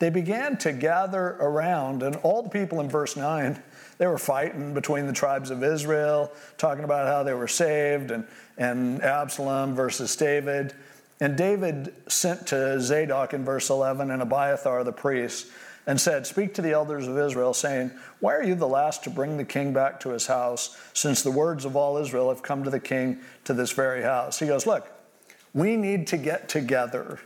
they 0.00 0.10
began 0.10 0.56
to 0.58 0.72
gather 0.72 1.36
around, 1.40 2.02
and 2.02 2.16
all 2.16 2.42
the 2.42 2.48
people 2.48 2.80
in 2.80 2.88
verse 2.88 3.16
9, 3.16 3.62
they 3.98 4.06
were 4.06 4.18
fighting 4.18 4.72
between 4.72 5.06
the 5.06 5.12
tribes 5.12 5.50
of 5.50 5.62
Israel, 5.62 6.32
talking 6.56 6.84
about 6.84 7.06
how 7.06 7.22
they 7.22 7.34
were 7.34 7.46
saved, 7.46 8.10
and, 8.10 8.26
and 8.56 9.02
Absalom 9.02 9.74
versus 9.74 10.16
David. 10.16 10.72
And 11.20 11.36
David 11.36 11.92
sent 12.08 12.46
to 12.46 12.80
Zadok 12.80 13.34
in 13.34 13.44
verse 13.44 13.68
11 13.68 14.10
and 14.10 14.22
Abiathar 14.22 14.84
the 14.84 14.92
priest 14.92 15.48
and 15.86 16.00
said, 16.00 16.26
Speak 16.26 16.54
to 16.54 16.62
the 16.62 16.72
elders 16.72 17.06
of 17.06 17.18
Israel, 17.18 17.52
saying, 17.52 17.90
Why 18.20 18.36
are 18.36 18.42
you 18.42 18.54
the 18.54 18.66
last 18.66 19.04
to 19.04 19.10
bring 19.10 19.36
the 19.36 19.44
king 19.44 19.74
back 19.74 20.00
to 20.00 20.10
his 20.10 20.26
house, 20.26 20.78
since 20.94 21.22
the 21.22 21.30
words 21.30 21.66
of 21.66 21.76
all 21.76 21.98
Israel 21.98 22.30
have 22.30 22.42
come 22.42 22.64
to 22.64 22.70
the 22.70 22.80
king 22.80 23.20
to 23.44 23.52
this 23.52 23.72
very 23.72 24.02
house? 24.02 24.38
He 24.38 24.46
goes, 24.46 24.66
Look, 24.66 24.90
we 25.52 25.76
need 25.76 26.06
to 26.06 26.16
get 26.16 26.48
together. 26.48 27.20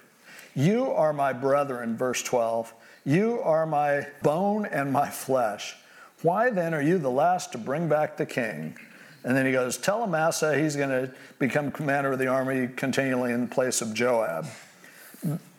You 0.54 0.92
are 0.92 1.12
my 1.12 1.32
brethren, 1.32 1.96
verse 1.96 2.22
12. 2.22 2.72
You 3.04 3.40
are 3.40 3.66
my 3.66 4.06
bone 4.22 4.66
and 4.66 4.92
my 4.92 5.10
flesh. 5.10 5.76
Why 6.22 6.50
then 6.50 6.72
are 6.72 6.80
you 6.80 6.98
the 6.98 7.10
last 7.10 7.52
to 7.52 7.58
bring 7.58 7.88
back 7.88 8.16
the 8.16 8.24
king? 8.24 8.76
And 9.24 9.36
then 9.36 9.46
he 9.46 9.52
goes, 9.52 9.76
Tell 9.76 10.02
Amasa 10.02 10.56
he's 10.58 10.76
going 10.76 10.90
to 10.90 11.12
become 11.38 11.70
commander 11.70 12.12
of 12.12 12.18
the 12.18 12.28
army 12.28 12.68
continually 12.68 13.32
in 13.32 13.42
the 13.42 13.54
place 13.54 13.82
of 13.82 13.94
Joab. 13.94 14.46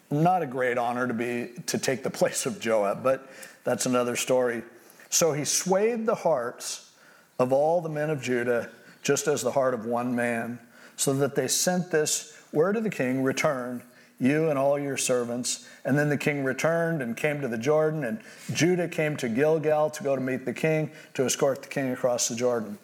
Not 0.09 0.43
a 0.43 0.47
great 0.47 0.77
honor 0.77 1.07
to 1.07 1.13
be 1.13 1.49
to 1.65 1.77
take 1.77 2.03
the 2.03 2.09
place 2.11 2.45
of 2.45 2.59
Joab, 2.59 3.03
but 3.03 3.27
that's 3.63 3.85
another 3.85 4.15
story. 4.15 4.63
So 5.09 5.33
he 5.33 5.45
swayed 5.45 6.05
the 6.05 6.15
hearts 6.15 6.91
of 7.37 7.51
all 7.51 7.81
the 7.81 7.89
men 7.89 8.09
of 8.09 8.21
Judah, 8.21 8.69
just 9.03 9.27
as 9.27 9.41
the 9.41 9.51
heart 9.51 9.73
of 9.73 9.85
one 9.85 10.15
man, 10.15 10.59
so 10.95 11.13
that 11.13 11.35
they 11.35 11.47
sent 11.47 11.91
this 11.91 12.39
word 12.53 12.73
to 12.73 12.81
the 12.81 12.89
king, 12.89 13.23
return, 13.23 13.83
you 14.19 14.49
and 14.49 14.57
all 14.57 14.79
your 14.79 14.97
servants. 14.97 15.67
And 15.83 15.97
then 15.97 16.09
the 16.09 16.17
king 16.17 16.43
returned 16.43 17.01
and 17.01 17.15
came 17.15 17.41
to 17.41 17.47
the 17.47 17.57
Jordan, 17.57 18.03
and 18.03 18.19
Judah 18.53 18.87
came 18.87 19.17
to 19.17 19.29
Gilgal 19.29 19.89
to 19.91 20.03
go 20.03 20.15
to 20.15 20.21
meet 20.21 20.45
the 20.45 20.53
king, 20.53 20.91
to 21.13 21.25
escort 21.25 21.61
the 21.61 21.67
king 21.67 21.91
across 21.91 22.27
the 22.27 22.35
Jordan. 22.35 22.77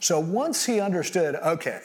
So 0.00 0.18
once 0.18 0.66
he 0.66 0.80
understood, 0.80 1.36
okay, 1.36 1.80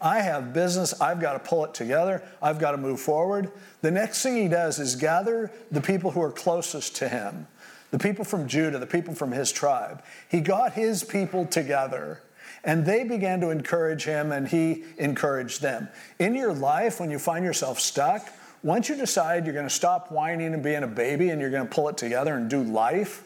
I 0.00 0.20
have 0.20 0.52
business, 0.52 0.98
I've 1.00 1.20
got 1.20 1.32
to 1.32 1.38
pull 1.40 1.64
it 1.64 1.74
together, 1.74 2.22
I've 2.40 2.58
got 2.58 2.72
to 2.72 2.76
move 2.76 3.00
forward, 3.00 3.50
the 3.82 3.90
next 3.90 4.22
thing 4.22 4.36
he 4.36 4.48
does 4.48 4.78
is 4.78 4.96
gather 4.96 5.50
the 5.70 5.80
people 5.80 6.10
who 6.10 6.22
are 6.22 6.32
closest 6.32 6.96
to 6.96 7.08
him, 7.08 7.46
the 7.90 7.98
people 7.98 8.24
from 8.24 8.46
Judah, 8.46 8.78
the 8.78 8.86
people 8.86 9.14
from 9.14 9.32
his 9.32 9.50
tribe. 9.50 10.02
He 10.30 10.40
got 10.40 10.72
his 10.74 11.02
people 11.02 11.44
together 11.44 12.22
and 12.64 12.84
they 12.84 13.04
began 13.04 13.40
to 13.40 13.50
encourage 13.50 14.04
him, 14.04 14.32
and 14.32 14.48
he 14.48 14.84
encouraged 14.98 15.62
them. 15.62 15.88
In 16.18 16.34
your 16.34 16.52
life, 16.52 17.00
when 17.00 17.10
you 17.10 17.18
find 17.18 17.44
yourself 17.44 17.80
stuck, 17.80 18.28
once 18.62 18.88
you 18.88 18.96
decide 18.96 19.46
you're 19.46 19.54
going 19.54 19.66
to 19.66 19.74
stop 19.74 20.12
whining 20.12 20.52
and 20.52 20.62
being 20.62 20.82
a 20.82 20.88
baby 20.88 21.30
and 21.30 21.40
you're 21.40 21.50
going 21.50 21.66
to 21.66 21.74
pull 21.74 21.88
it 21.88 21.96
together 21.96 22.34
and 22.34 22.50
do 22.50 22.62
life, 22.62 23.24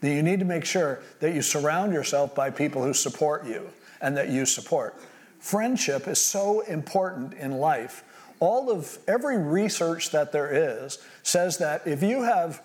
then 0.00 0.16
you 0.16 0.22
need 0.22 0.40
to 0.40 0.44
make 0.44 0.64
sure 0.64 1.00
that 1.20 1.32
you 1.32 1.42
surround 1.42 1.92
yourself 1.92 2.34
by 2.34 2.50
people 2.50 2.82
who 2.82 2.92
support 2.92 3.46
you 3.46 3.70
and 4.00 4.16
that 4.16 4.28
you 4.28 4.44
support. 4.44 4.96
Friendship 5.38 6.08
is 6.08 6.20
so 6.20 6.60
important 6.62 7.34
in 7.34 7.52
life. 7.52 8.02
All 8.40 8.70
of 8.70 8.98
every 9.06 9.38
research 9.38 10.10
that 10.10 10.32
there 10.32 10.80
is 10.82 10.98
says 11.22 11.58
that 11.58 11.86
if 11.86 12.02
you 12.02 12.22
have 12.22 12.60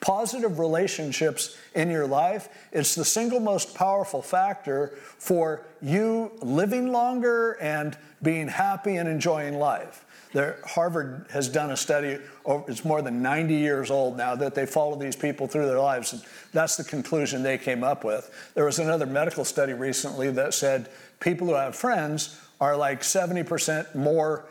positive 0.00 0.58
relationships 0.58 1.56
in 1.74 1.90
your 1.90 2.06
life, 2.06 2.48
it's 2.72 2.94
the 2.94 3.04
single 3.04 3.40
most 3.40 3.74
powerful 3.74 4.22
factor 4.22 4.92
for 5.18 5.64
you 5.80 6.32
living 6.42 6.92
longer 6.92 7.52
and 7.60 7.96
being 8.22 8.48
happy 8.48 8.96
and 8.96 9.08
enjoying 9.08 9.58
life. 9.58 10.04
There, 10.32 10.58
Harvard 10.64 11.26
has 11.30 11.48
done 11.48 11.70
a 11.70 11.76
study, 11.76 12.18
oh, 12.44 12.64
it's 12.68 12.84
more 12.84 13.00
than 13.00 13.22
90 13.22 13.54
years 13.54 13.90
old 13.90 14.16
now, 14.16 14.34
that 14.34 14.54
they 14.54 14.66
follow 14.66 14.96
these 14.96 15.16
people 15.16 15.46
through 15.46 15.66
their 15.66 15.78
lives. 15.78 16.12
And 16.12 16.22
that's 16.52 16.76
the 16.76 16.84
conclusion 16.84 17.42
they 17.42 17.56
came 17.56 17.82
up 17.82 18.04
with. 18.04 18.52
There 18.54 18.64
was 18.64 18.78
another 18.78 19.06
medical 19.06 19.44
study 19.44 19.72
recently 19.72 20.30
that 20.32 20.52
said 20.52 20.90
people 21.20 21.46
who 21.46 21.54
have 21.54 21.74
friends 21.74 22.38
are 22.60 22.76
like 22.76 23.00
70% 23.02 23.94
more 23.94 24.44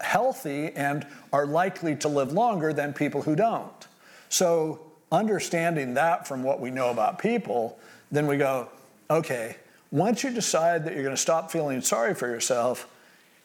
healthy 0.00 0.72
and 0.74 1.06
are 1.32 1.46
likely 1.46 1.96
to 1.96 2.08
live 2.08 2.32
longer 2.32 2.72
than 2.72 2.92
people 2.92 3.22
who 3.22 3.34
don't. 3.34 3.86
So, 4.30 4.80
understanding 5.12 5.94
that 5.94 6.26
from 6.26 6.42
what 6.42 6.60
we 6.60 6.70
know 6.70 6.90
about 6.90 7.18
people, 7.18 7.78
then 8.10 8.26
we 8.26 8.36
go, 8.36 8.68
okay, 9.10 9.56
once 9.90 10.22
you 10.22 10.30
decide 10.30 10.84
that 10.84 10.94
you're 10.94 11.02
going 11.02 11.14
to 11.14 11.20
stop 11.20 11.50
feeling 11.50 11.82
sorry 11.82 12.14
for 12.14 12.28
yourself, 12.28 12.88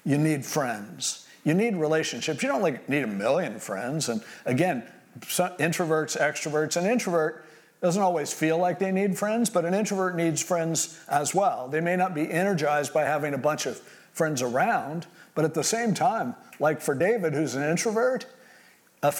you 0.05 0.17
need 0.17 0.45
friends. 0.45 1.27
You 1.43 1.55
need 1.55 1.75
relationships. 1.75 2.41
You 2.43 2.49
don't 2.49 2.61
like 2.61 2.87
need 2.87 3.03
a 3.03 3.07
million 3.07 3.59
friends. 3.59 4.09
And 4.09 4.23
again, 4.45 4.83
introverts, 5.19 6.17
extroverts, 6.17 6.77
an 6.77 6.85
introvert 6.85 7.45
doesn't 7.81 8.01
always 8.01 8.31
feel 8.31 8.57
like 8.57 8.79
they 8.79 8.91
need 8.91 9.17
friends, 9.17 9.49
but 9.49 9.65
an 9.65 9.73
introvert 9.73 10.15
needs 10.15 10.41
friends 10.41 10.99
as 11.09 11.35
well. 11.35 11.67
They 11.67 11.81
may 11.81 11.95
not 11.95 12.13
be 12.13 12.31
energized 12.31 12.93
by 12.93 13.03
having 13.03 13.33
a 13.33 13.37
bunch 13.37 13.65
of 13.65 13.77
friends 14.13 14.41
around, 14.41 15.07
but 15.33 15.45
at 15.45 15.53
the 15.53 15.63
same 15.63 15.93
time, 15.93 16.35
like 16.59 16.79
for 16.79 16.95
David, 16.95 17.33
who's 17.33 17.55
an 17.55 17.63
introvert, 17.63 18.25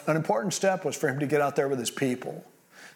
an 0.08 0.16
important 0.16 0.54
step 0.54 0.86
was 0.86 0.96
for 0.96 1.08
him 1.08 1.20
to 1.20 1.28
get 1.28 1.42
out 1.42 1.56
there 1.56 1.68
with 1.68 1.80
his 1.80 1.92
people 1.92 2.44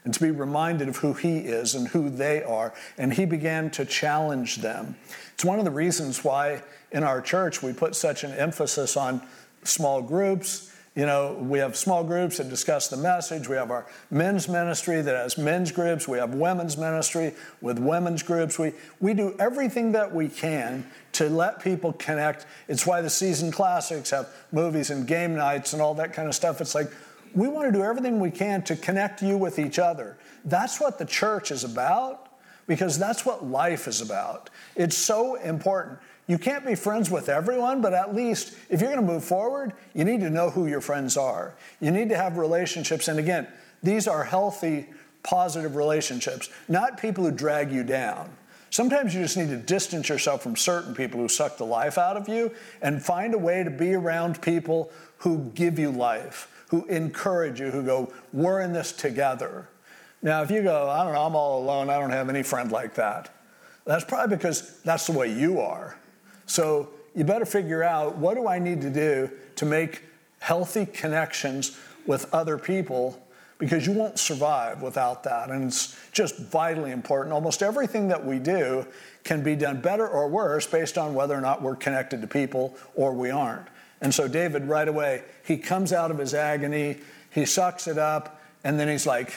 and 0.04 0.14
to 0.14 0.20
be 0.20 0.32
reminded 0.32 0.88
of 0.88 0.98
who 0.98 1.14
he 1.14 1.40
is 1.40 1.76
and 1.76 1.88
who 1.90 2.10
they 2.10 2.42
are. 2.44 2.74
And 2.98 3.14
he 3.14 3.26
began 3.26 3.70
to 3.72 3.86
challenge 3.86 4.58
them. 4.58 4.96
It's 5.34 5.46
one 5.46 5.60
of 5.60 5.66
the 5.66 5.72
reasons 5.72 6.24
why 6.24 6.64
in 6.92 7.04
our 7.04 7.22
church 7.22 7.62
we 7.62 7.74
put 7.74 7.96
such 7.96 8.24
an 8.24 8.32
emphasis 8.32 8.96
on 8.96 9.22
small 9.64 10.02
groups 10.02 10.74
you 10.96 11.06
know, 11.06 11.38
we 11.40 11.60
have 11.60 11.76
small 11.76 12.04
groups 12.04 12.38
that 12.38 12.50
discuss 12.50 12.88
the 12.88 12.98
message. 12.98 13.48
We 13.48 13.56
have 13.56 13.72
our 13.72 13.86
men's 14.10 14.50
ministry 14.50 15.02
that 15.02 15.16
has 15.16 15.38
men's 15.38 15.72
groups. 15.72 16.08
We 16.08 16.18
have 16.18 16.34
women's 16.34 16.78
ministry 16.78 17.34
with 17.62 17.80
women's 17.80 18.24
groups. 18.24 18.58
We, 18.58 18.74
we 19.00 19.14
do 19.14 19.36
everything 19.40 19.92
that 19.94 20.14
we 20.14 20.28
can 20.28 20.90
to 21.14 21.30
let 21.30 21.62
people 21.62 21.94
connect. 21.94 22.48
It's 22.68 22.86
why 22.86 23.02
the 23.02 23.10
season 23.10 23.52
classics 23.52 24.10
have 24.10 24.30
movies 24.52 24.90
and 24.90 25.08
game 25.08 25.36
nights 25.36 25.74
and 25.74 25.82
all 25.82 25.94
that 25.96 26.12
kind 26.14 26.28
of 26.28 26.36
stuff. 26.36 26.60
It's 26.60 26.76
like 26.76 26.92
we 27.36 27.48
want 27.48 27.72
to 27.72 27.72
do 27.72 27.84
everything 27.84 28.20
we 28.20 28.32
can 28.32 28.64
to 28.64 28.76
connect 28.76 29.22
you 29.22 29.38
with 29.38 29.60
each 29.60 29.80
other. 29.80 30.18
That's 30.46 30.80
what 30.80 30.98
the 30.98 31.06
church 31.06 31.52
is 31.52 31.64
about 31.64 32.30
because 32.68 32.98
that's 32.98 33.26
what 33.26 33.46
life 33.46 33.88
is 33.88 34.02
about. 34.02 34.50
It's 34.76 34.98
so 34.98 35.36
important. 35.36 36.00
You 36.30 36.38
can't 36.38 36.64
be 36.64 36.76
friends 36.76 37.10
with 37.10 37.28
everyone, 37.28 37.82
but 37.82 37.96
at 37.96 38.16
least 38.16 38.56
if 38.70 38.82
you're 38.82 38.92
going 38.92 39.04
to 39.04 39.14
move 39.14 39.24
forward, 39.24 39.74
you 39.96 40.04
need 40.04 40.20
to 40.20 40.30
know 40.30 40.52
who 40.52 40.68
your 40.68 40.80
friends 40.80 41.18
are. 41.18 41.56
You 41.82 41.90
need 41.90 42.10
to 42.10 42.16
have 42.16 42.38
relationships. 42.38 43.08
And 43.08 43.18
again, 43.18 43.48
these 43.82 44.08
are 44.08 44.24
healthy, 44.24 44.86
positive 45.24 45.76
relationships, 45.76 46.50
not 46.68 47.02
people 47.02 47.24
who 47.24 47.32
drag 47.32 47.72
you 47.72 47.84
down. 47.84 48.30
Sometimes 48.70 49.16
you 49.16 49.24
just 49.24 49.38
need 49.38 49.50
to 49.50 49.58
distance 49.58 50.08
yourself 50.08 50.44
from 50.44 50.56
certain 50.56 50.94
people 50.94 51.20
who 51.20 51.28
suck 51.28 51.58
the 51.58 51.66
life 51.66 51.98
out 51.98 52.16
of 52.16 52.30
you 52.30 52.52
and 52.84 53.04
find 53.04 53.34
a 53.34 53.40
way 53.40 53.64
to 53.64 53.72
be 53.72 53.96
around 53.96 54.40
people 54.40 54.92
who 55.18 55.52
give 55.56 55.80
you 55.80 55.90
life, 55.90 56.64
who 56.70 56.86
encourage 56.86 57.60
you, 57.60 57.72
who 57.72 57.82
go, 57.82 58.14
We're 58.34 58.62
in 58.62 58.72
this 58.72 58.92
together. 58.92 59.68
Now, 60.22 60.44
if 60.44 60.52
you 60.52 60.62
go, 60.62 60.92
I 60.92 61.04
don't 61.04 61.14
know, 61.14 61.26
I'm 61.26 61.36
all 61.36 61.64
alone, 61.64 61.90
I 61.90 61.98
don't 61.98 62.12
have 62.12 62.30
any 62.30 62.44
friend 62.44 62.72
like 62.72 62.94
that, 62.96 63.34
that's 63.84 64.06
probably 64.06 64.36
because 64.36 64.80
that's 64.82 65.08
the 65.08 65.14
way 65.14 65.34
you 65.34 65.60
are. 65.60 65.99
So 66.50 66.90
you 67.16 67.24
better 67.24 67.46
figure 67.46 67.84
out 67.84 68.18
what 68.18 68.36
do 68.36 68.48
I 68.48 68.60
need 68.60 68.82
to 68.82 68.90
do 68.90 69.30
to 69.58 69.66
make 69.66 70.04
healthy 70.40 70.86
connections 70.86 71.78
with 72.08 72.34
other 72.34 72.58
people 72.58 73.22
because 73.60 73.86
you 73.86 73.94
won't 73.94 74.18
survive 74.18 74.82
without 74.82 75.24
that. 75.24 75.50
And 75.50 75.66
it's 75.66 75.96
just 76.12 76.40
vitally 76.40 76.92
important. 76.92 77.34
Almost 77.34 77.62
everything 77.62 78.08
that 78.08 78.26
we 78.26 78.40
do 78.40 78.88
can 79.24 79.44
be 79.44 79.56
done 79.56 79.82
better 79.82 80.08
or 80.08 80.28
worse 80.28 80.66
based 80.66 80.98
on 80.98 81.14
whether 81.14 81.36
or 81.36 81.42
not 81.42 81.62
we're 81.62 81.76
connected 81.76 82.22
to 82.22 82.28
people 82.28 82.76
or 82.96 83.14
we 83.14 83.30
aren't. 83.30 83.68
And 84.02 84.14
so 84.14 84.28
David, 84.28 84.66
right 84.66 84.88
away, 84.88 85.24
he 85.44 85.58
comes 85.58 85.92
out 85.94 86.10
of 86.10 86.18
his 86.18 86.34
agony, 86.34 86.98
he 87.32 87.46
sucks 87.46 87.88
it 87.88 87.98
up, 87.98 88.42
and 88.64 88.80
then 88.80 88.88
he's 88.88 89.06
like, 89.06 89.34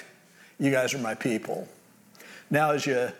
You 0.59 0.71
guys 0.71 0.95
are 0.95 0.99
my 0.99 1.15
people. 1.15 1.69
Now, 2.49 2.71
as 2.71 2.87
you 2.87 3.11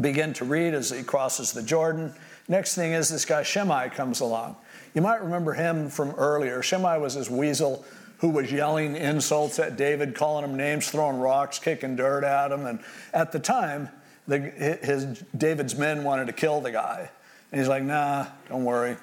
begin 0.00 0.34
to 0.34 0.44
read 0.44 0.74
as 0.74 0.90
he 0.90 1.02
crosses 1.02 1.52
the 1.52 1.62
Jordan, 1.62 2.14
Next 2.48 2.74
thing 2.74 2.92
is 2.92 3.08
this 3.08 3.24
guy 3.24 3.42
Shimei 3.42 3.90
comes 3.90 4.20
along. 4.20 4.56
You 4.94 5.02
might 5.02 5.22
remember 5.22 5.54
him 5.54 5.88
from 5.88 6.10
earlier. 6.10 6.62
Shimei 6.62 6.98
was 6.98 7.14
this 7.14 7.30
weasel 7.30 7.84
who 8.18 8.28
was 8.28 8.52
yelling 8.52 8.94
insults 8.94 9.58
at 9.58 9.76
David, 9.76 10.14
calling 10.14 10.44
him 10.44 10.56
names, 10.56 10.88
throwing 10.90 11.18
rocks, 11.18 11.58
kicking 11.58 11.96
dirt 11.96 12.24
at 12.24 12.52
him. 12.52 12.66
And 12.66 12.80
at 13.12 13.32
the 13.32 13.38
time, 13.38 13.88
the, 14.28 14.38
his, 14.38 15.22
David's 15.36 15.74
men 15.74 16.04
wanted 16.04 16.26
to 16.26 16.32
kill 16.32 16.60
the 16.60 16.70
guy. 16.70 17.10
And 17.50 17.60
he's 17.60 17.68
like, 17.68 17.82
nah, 17.82 18.26
don't 18.48 18.64
worry. 18.64 18.96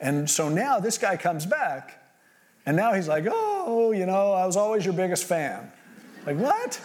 And 0.00 0.30
so 0.30 0.48
now 0.48 0.78
this 0.78 0.98
guy 0.98 1.16
comes 1.16 1.46
back, 1.46 2.02
and 2.64 2.76
now 2.76 2.94
he's 2.94 3.08
like, 3.08 3.24
oh, 3.28 3.92
you 3.92 4.06
know, 4.06 4.32
I 4.32 4.46
was 4.46 4.56
always 4.56 4.84
your 4.84 4.94
biggest 4.94 5.24
fan. 5.24 5.70
Like, 6.24 6.36
what? 6.36 6.80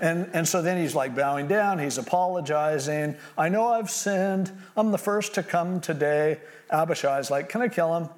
And, 0.00 0.28
and 0.32 0.46
so 0.46 0.62
then 0.62 0.80
he's 0.80 0.94
like 0.94 1.14
bowing 1.14 1.46
down, 1.46 1.78
he's 1.78 1.98
apologizing. 1.98 3.16
I 3.38 3.48
know 3.48 3.68
I've 3.68 3.90
sinned. 3.90 4.50
I'm 4.76 4.90
the 4.90 4.98
first 4.98 5.34
to 5.34 5.42
come 5.42 5.80
today. 5.80 6.40
Abishai's 6.70 7.30
like, 7.30 7.48
Can 7.48 7.62
I 7.62 7.68
kill 7.68 7.96
him? 7.96 8.08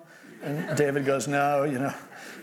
And 0.42 0.76
David 0.76 1.04
goes, 1.04 1.28
No, 1.28 1.64
you 1.64 1.78
know. 1.78 1.95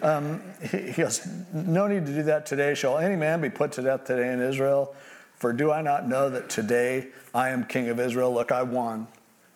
Um, 0.02 0.42
he, 0.62 0.92
he 0.92 1.02
goes, 1.02 1.28
No 1.54 1.88
need 1.88 2.06
to 2.06 2.14
do 2.14 2.24
that 2.24 2.46
today. 2.46 2.76
Shall 2.76 2.98
any 2.98 3.16
man 3.16 3.42
be 3.42 3.50
put 3.50 3.72
to 3.74 3.82
death 3.82 4.06
today 4.06 4.32
in 4.32 4.42
Israel? 4.42 4.96
For 5.36 5.52
do 5.52 5.72
I 5.72 5.82
not 5.82 6.08
know 6.08 6.30
that 6.30 6.50
today 6.50 7.08
I 7.34 7.50
am 7.50 7.66
king 7.66 7.90
of 7.90 8.00
Israel? 8.00 8.34
Look, 8.34 8.52
I 8.52 8.64
won. 8.64 9.08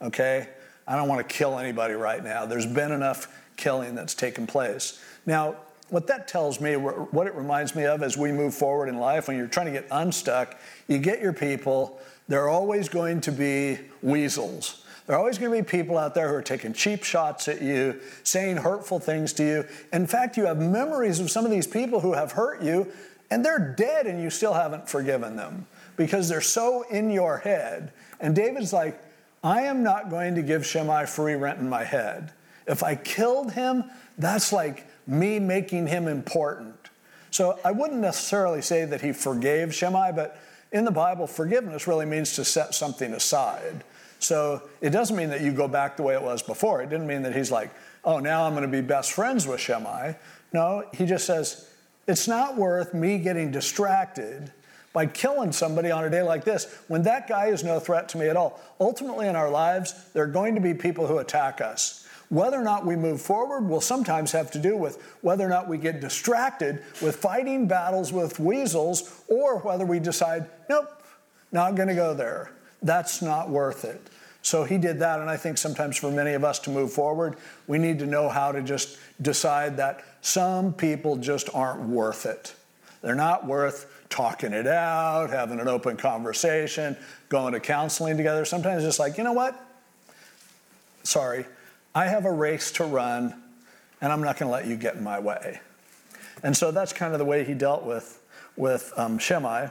Okay? 0.02 0.48
I 0.88 0.96
don't 0.96 1.08
want 1.08 1.28
to 1.28 1.34
kill 1.36 1.60
anybody 1.60 1.94
right 1.94 2.24
now. 2.24 2.46
There's 2.46 2.66
been 2.66 2.92
enough 2.92 3.28
killing 3.58 3.96
that's 3.96 4.16
taken 4.16 4.48
place. 4.48 5.02
Now, 5.26 5.56
what 5.90 6.08
that 6.08 6.28
tells 6.28 6.60
me, 6.60 6.76
what 6.76 7.28
it 7.28 7.36
reminds 7.36 7.76
me 7.76 7.86
of 7.86 8.04
as 8.04 8.18
we 8.18 8.32
move 8.32 8.54
forward 8.54 8.90
in 8.90 8.98
life, 8.98 9.28
when 9.28 9.38
you're 9.38 9.48
trying 9.48 9.68
to 9.68 9.72
get 9.72 9.88
unstuck, 9.92 10.58
you 10.88 10.98
get 10.98 11.22
your 11.22 11.34
people, 11.34 12.00
there 12.28 12.44
are 12.44 12.50
always 12.50 12.90
going 12.90 13.22
to 13.22 13.32
be 13.32 13.80
weasels. 14.02 14.84
There 15.06 15.16
are 15.16 15.20
always 15.20 15.38
going 15.38 15.52
to 15.52 15.64
be 15.64 15.66
people 15.66 15.98
out 15.98 16.14
there 16.14 16.28
who 16.28 16.36
are 16.36 16.42
taking 16.42 16.74
cheap 16.74 17.06
shots 17.06 17.48
at 17.48 17.62
you, 17.62 18.02
saying 18.24 18.58
hurtful 18.58 19.00
things 19.00 19.32
to 19.34 19.44
you. 19.44 19.66
In 19.94 20.06
fact, 20.06 20.36
you 20.36 20.46
have 20.46 20.58
memories 20.58 21.22
of 21.22 21.32
some 21.32 21.46
of 21.46 21.52
these 21.52 21.68
people 21.68 22.02
who 22.02 22.12
have 22.12 22.34
hurt 22.34 22.62
you, 22.62 22.92
and 23.32 23.44
they're 23.46 23.74
dead, 23.78 24.08
and 24.08 24.22
you 24.22 24.30
still 24.30 24.54
haven't 24.54 24.90
forgiven 24.90 25.38
them 25.38 25.66
because 25.96 26.28
they're 26.28 26.42
so 26.42 26.84
in 26.90 27.10
your 27.10 27.38
head. 27.38 27.94
And 28.20 28.36
David's 28.36 28.74
like, 28.74 29.02
I 29.44 29.62
am 29.62 29.84
not 29.84 30.10
going 30.10 30.36
to 30.36 30.42
give 30.42 30.66
Shimei 30.66 31.06
free 31.06 31.36
rent 31.36 31.60
in 31.60 31.70
my 31.70 31.86
head. 31.86 32.34
If 32.68 32.84
I 32.84 32.96
killed 32.96 33.54
him, 33.54 33.86
that's 34.18 34.52
like 34.52 34.87
me 35.08 35.40
making 35.40 35.88
him 35.88 36.08
important. 36.08 36.76
So 37.32 37.60
I 37.64 37.72
wouldn't 37.72 38.02
necessarily 38.02 38.62
say 38.62 38.86
that 38.86 39.02
he 39.02 39.12
forgave 39.14 39.74
Shimei, 39.74 40.12
but 40.16 40.40
in 40.72 40.86
the 40.86 40.92
Bible, 40.92 41.28
forgiveness 41.28 41.88
really 41.88 42.06
means 42.06 42.36
to 42.36 42.46
set 42.46 42.76
something 42.76 43.14
aside. 43.14 43.84
So 44.20 44.64
it 44.82 44.90
doesn't 44.90 45.16
mean 45.16 45.30
that 45.30 45.42
you 45.42 45.52
go 45.52 45.68
back 45.68 45.98
the 45.98 46.04
way 46.04 46.16
it 46.16 46.22
was 46.22 46.42
before. 46.42 46.82
It 46.82 46.90
didn't 46.90 47.08
mean 47.08 47.22
that 47.24 47.36
he's 47.36 47.52
like, 47.52 47.72
oh, 48.04 48.20
now 48.20 48.46
I'm 48.46 48.54
going 48.54 48.64
to 48.64 48.70
be 48.70 48.82
best 48.82 49.12
friends 49.12 49.48
with 49.48 49.60
Shimei. 49.60 50.16
No, 50.54 50.84
he 50.94 51.06
just 51.06 51.26
says, 51.26 51.70
it's 52.08 52.28
not 52.28 52.56
worth 52.56 52.94
me 52.94 53.20
getting 53.20 53.52
distracted 53.52 54.52
by 54.94 55.06
killing 55.06 55.52
somebody 55.52 55.92
on 55.92 56.04
a 56.06 56.10
day 56.10 56.24
like 56.24 56.44
this 56.44 56.74
when 56.88 57.04
that 57.04 57.28
guy 57.28 57.48
is 57.48 57.64
no 57.64 57.80
threat 57.80 58.10
to 58.10 58.18
me 58.18 58.28
at 58.28 58.36
all. 58.38 58.60
Ultimately, 58.80 59.28
in 59.28 59.36
our 59.36 59.50
lives, 59.50 59.94
there 60.14 60.24
are 60.24 60.28
going 60.28 60.56
to 60.56 60.62
be 60.62 60.74
people 60.74 61.06
who 61.06 61.20
attack 61.20 61.62
us. 61.62 62.07
Whether 62.30 62.60
or 62.60 62.64
not 62.64 62.86
we 62.86 62.96
move 62.96 63.22
forward 63.22 63.70
will 63.70 63.82
sometimes 63.82 64.32
have 64.34 64.52
to 64.52 64.60
do 64.60 64.76
with 64.76 65.02
whether 65.22 65.46
or 65.46 65.50
not 65.50 65.70
we 65.70 65.78
get 65.78 66.02
distracted 66.02 66.84
with 67.02 67.16
fighting 67.16 67.68
battles 67.68 68.12
with 68.12 68.40
weasels 68.40 69.24
or 69.30 69.60
whether 69.60 69.86
we 69.86 70.00
decide, 70.00 70.50
nope, 70.70 71.02
not 71.52 71.76
going 71.76 71.88
to 71.88 71.96
go 71.96 72.14
there. 72.14 72.52
That's 72.82 73.22
not 73.22 73.50
worth 73.50 73.86
it. 73.86 74.02
So 74.42 74.64
he 74.64 74.78
did 74.78 75.00
that, 75.00 75.20
and 75.20 75.30
I 75.30 75.36
think 75.36 75.58
sometimes 75.58 75.98
for 75.98 76.12
many 76.12 76.34
of 76.34 76.44
us 76.44 76.60
to 76.60 76.70
move 76.70 76.94
forward, 76.94 77.36
we 77.68 77.78
need 77.78 78.00
to 78.00 78.06
know 78.06 78.30
how 78.30 78.52
to 78.52 78.62
just 78.62 78.98
decide 79.22 79.78
that 79.78 80.04
some 80.22 80.74
people 80.74 81.18
just 81.18 81.50
aren't 81.54 81.82
worth 81.82 82.26
it. 82.26 82.56
They're 83.02 83.16
not 83.16 83.46
worth 83.46 84.06
talking 84.10 84.54
it 84.54 84.68
out, 84.68 85.30
having 85.30 85.60
an 85.60 85.68
open 85.68 85.98
conversation, 85.98 86.96
going 87.30 87.54
to 87.54 87.60
counseling 87.60 88.16
together. 88.16 88.46
Sometimes 88.46 88.84
it's 88.84 88.90
just 88.90 89.00
like, 89.00 89.18
you 89.18 89.24
know 89.24 89.34
what? 89.34 89.60
Sorry, 91.04 91.46
I 91.98 92.06
have 92.06 92.26
a 92.26 92.32
race 92.32 92.74
to 92.74 92.84
run, 92.84 93.34
and 94.02 94.14
I'm 94.14 94.22
not 94.22 94.38
going 94.38 94.48
to 94.48 94.54
let 94.54 94.68
you 94.68 94.76
get 94.76 94.98
in 94.98 95.04
my 95.04 95.18
way. 95.18 95.60
And 96.44 96.56
so 96.56 96.70
that's 96.70 96.94
kind 96.94 97.14
of 97.14 97.18
the 97.18 97.26
way 97.26 97.44
he 97.44 97.56
dealt 97.56 97.86
with, 97.86 98.22
with 98.56 98.94
um, 98.98 99.18
Shimei. 99.18 99.70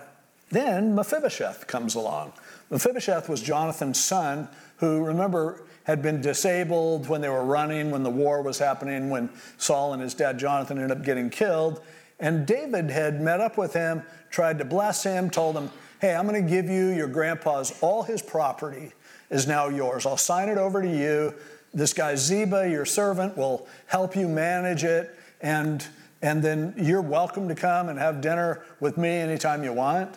Then 0.51 0.97
Mephibosheth 0.97 1.69
comes 1.69 1.95
along. 1.95 2.33
Mephibosheth 2.69 3.29
was 3.29 3.41
Jonathan's 3.41 4.03
son, 4.03 4.49
who, 4.79 5.05
remember, 5.05 5.63
had 5.85 6.03
been 6.03 6.21
disabled 6.21 7.09
when 7.09 7.21
they 7.21 7.29
were 7.29 7.45
running, 7.45 7.93
when 7.93 8.03
the 8.03 8.11
war 8.11 8.43
was 8.43 8.59
happening, 8.59 9.09
when 9.09 9.31
Saul 9.57 9.93
and 9.93 10.03
his 10.03 10.13
dad 10.13 10.37
Jonathan 10.37 10.79
ended 10.79 10.99
up 10.99 11.05
getting 11.05 11.31
killed. 11.31 11.81
And 12.19 12.45
David 12.45 12.91
had 12.91 13.21
met 13.21 13.41
up 13.41 13.57
with 13.57 13.73
him, 13.73 14.03
tried 14.31 14.59
to 14.59 14.65
bless 14.65 15.05
him, 15.05 15.31
told 15.31 15.57
him, 15.57 15.71
Hey, 16.01 16.13
I'm 16.13 16.27
going 16.27 16.45
to 16.45 16.51
give 16.51 16.69
you 16.69 16.89
your 16.89 17.07
grandpa's, 17.07 17.79
all 17.81 18.03
his 18.03 18.21
property 18.21 18.95
is 19.31 19.47
now 19.47 19.69
yours. 19.69 20.07
I'll 20.07 20.17
sign 20.17 20.49
it 20.49 20.59
over 20.59 20.83
to 20.83 20.89
you 20.89 21.33
this 21.75 21.93
guy 21.93 22.15
Ziba, 22.15 22.69
your 22.69 22.85
servant, 22.85 23.37
will 23.37 23.67
help 23.87 24.17
you 24.17 24.29
manage 24.29 24.85
it, 24.85 25.15
and, 25.41 25.87
and 26.23 26.43
then 26.43 26.75
you're 26.77 27.03
welcome 27.03 27.49
to 27.49 27.55
come 27.55 27.89
and 27.89 27.99
have 27.99 28.21
dinner 28.21 28.63
with 28.81 28.97
me 28.97 29.11
anytime 29.11 29.63
you 29.63 29.73
want. 29.73 30.17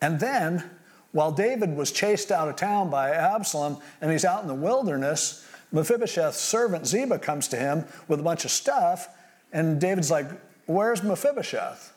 And 0.00 0.18
then, 0.20 0.68
while 1.12 1.32
David 1.32 1.76
was 1.76 1.92
chased 1.92 2.30
out 2.30 2.48
of 2.48 2.56
town 2.56 2.90
by 2.90 3.10
Absalom 3.10 3.78
and 4.00 4.10
he's 4.10 4.24
out 4.24 4.42
in 4.42 4.48
the 4.48 4.54
wilderness, 4.54 5.46
Mephibosheth's 5.72 6.38
servant 6.38 6.86
Ziba 6.86 7.18
comes 7.18 7.48
to 7.48 7.56
him 7.56 7.84
with 8.08 8.20
a 8.20 8.22
bunch 8.22 8.44
of 8.44 8.50
stuff, 8.50 9.08
and 9.52 9.80
David's 9.80 10.10
like, 10.10 10.26
Where's 10.66 11.02
Mephibosheth? 11.02 11.92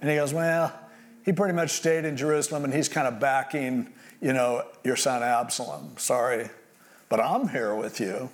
And 0.00 0.08
he 0.08 0.16
goes, 0.16 0.32
Well, 0.32 0.72
he 1.24 1.32
pretty 1.32 1.54
much 1.54 1.70
stayed 1.70 2.04
in 2.04 2.16
Jerusalem 2.16 2.64
and 2.64 2.72
he's 2.72 2.88
kind 2.88 3.06
of 3.08 3.18
backing, 3.18 3.92
you 4.20 4.32
know, 4.32 4.64
your 4.84 4.96
son 4.96 5.22
Absalom. 5.22 5.94
Sorry, 5.96 6.48
but 7.08 7.20
I'm 7.20 7.48
here 7.48 7.74
with 7.74 8.00
you. 8.00 8.30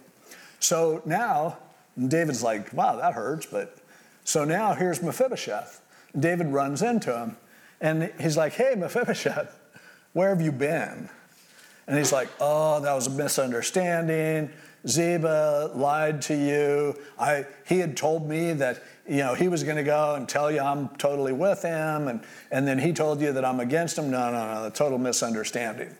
So 0.60 1.02
now, 1.04 1.58
David's 1.98 2.42
like, 2.42 2.72
wow, 2.72 2.96
that 2.96 3.14
hurts. 3.14 3.46
But 3.46 3.76
so 4.24 4.44
now 4.44 4.74
here's 4.74 5.02
Mephibosheth. 5.02 5.80
David 6.18 6.48
runs 6.48 6.82
into 6.82 7.16
him 7.16 7.36
and 7.80 8.12
he's 8.20 8.36
like, 8.36 8.52
hey, 8.52 8.74
Mephibosheth, 8.76 9.58
where 10.12 10.28
have 10.28 10.40
you 10.40 10.52
been? 10.52 11.08
And 11.86 11.98
he's 11.98 12.12
like, 12.12 12.28
oh, 12.40 12.80
that 12.80 12.92
was 12.92 13.06
a 13.06 13.10
misunderstanding. 13.10 14.50
Ziba 14.86 15.72
lied 15.74 16.22
to 16.22 16.34
you. 16.34 16.96
I, 17.18 17.46
he 17.66 17.78
had 17.78 17.96
told 17.96 18.28
me 18.28 18.52
that 18.54 18.82
you 19.06 19.18
know 19.18 19.34
he 19.34 19.48
was 19.48 19.62
going 19.64 19.76
to 19.76 19.82
go 19.82 20.14
and 20.14 20.28
tell 20.28 20.50
you 20.50 20.60
I'm 20.60 20.88
totally 20.90 21.32
with 21.32 21.62
him, 21.62 22.08
and, 22.08 22.22
and 22.50 22.66
then 22.66 22.78
he 22.78 22.92
told 22.92 23.20
you 23.20 23.32
that 23.32 23.44
I'm 23.44 23.60
against 23.60 23.98
him. 23.98 24.10
No, 24.10 24.30
no, 24.30 24.54
no, 24.54 24.66
a 24.66 24.70
total 24.70 24.98
misunderstanding. 24.98 25.94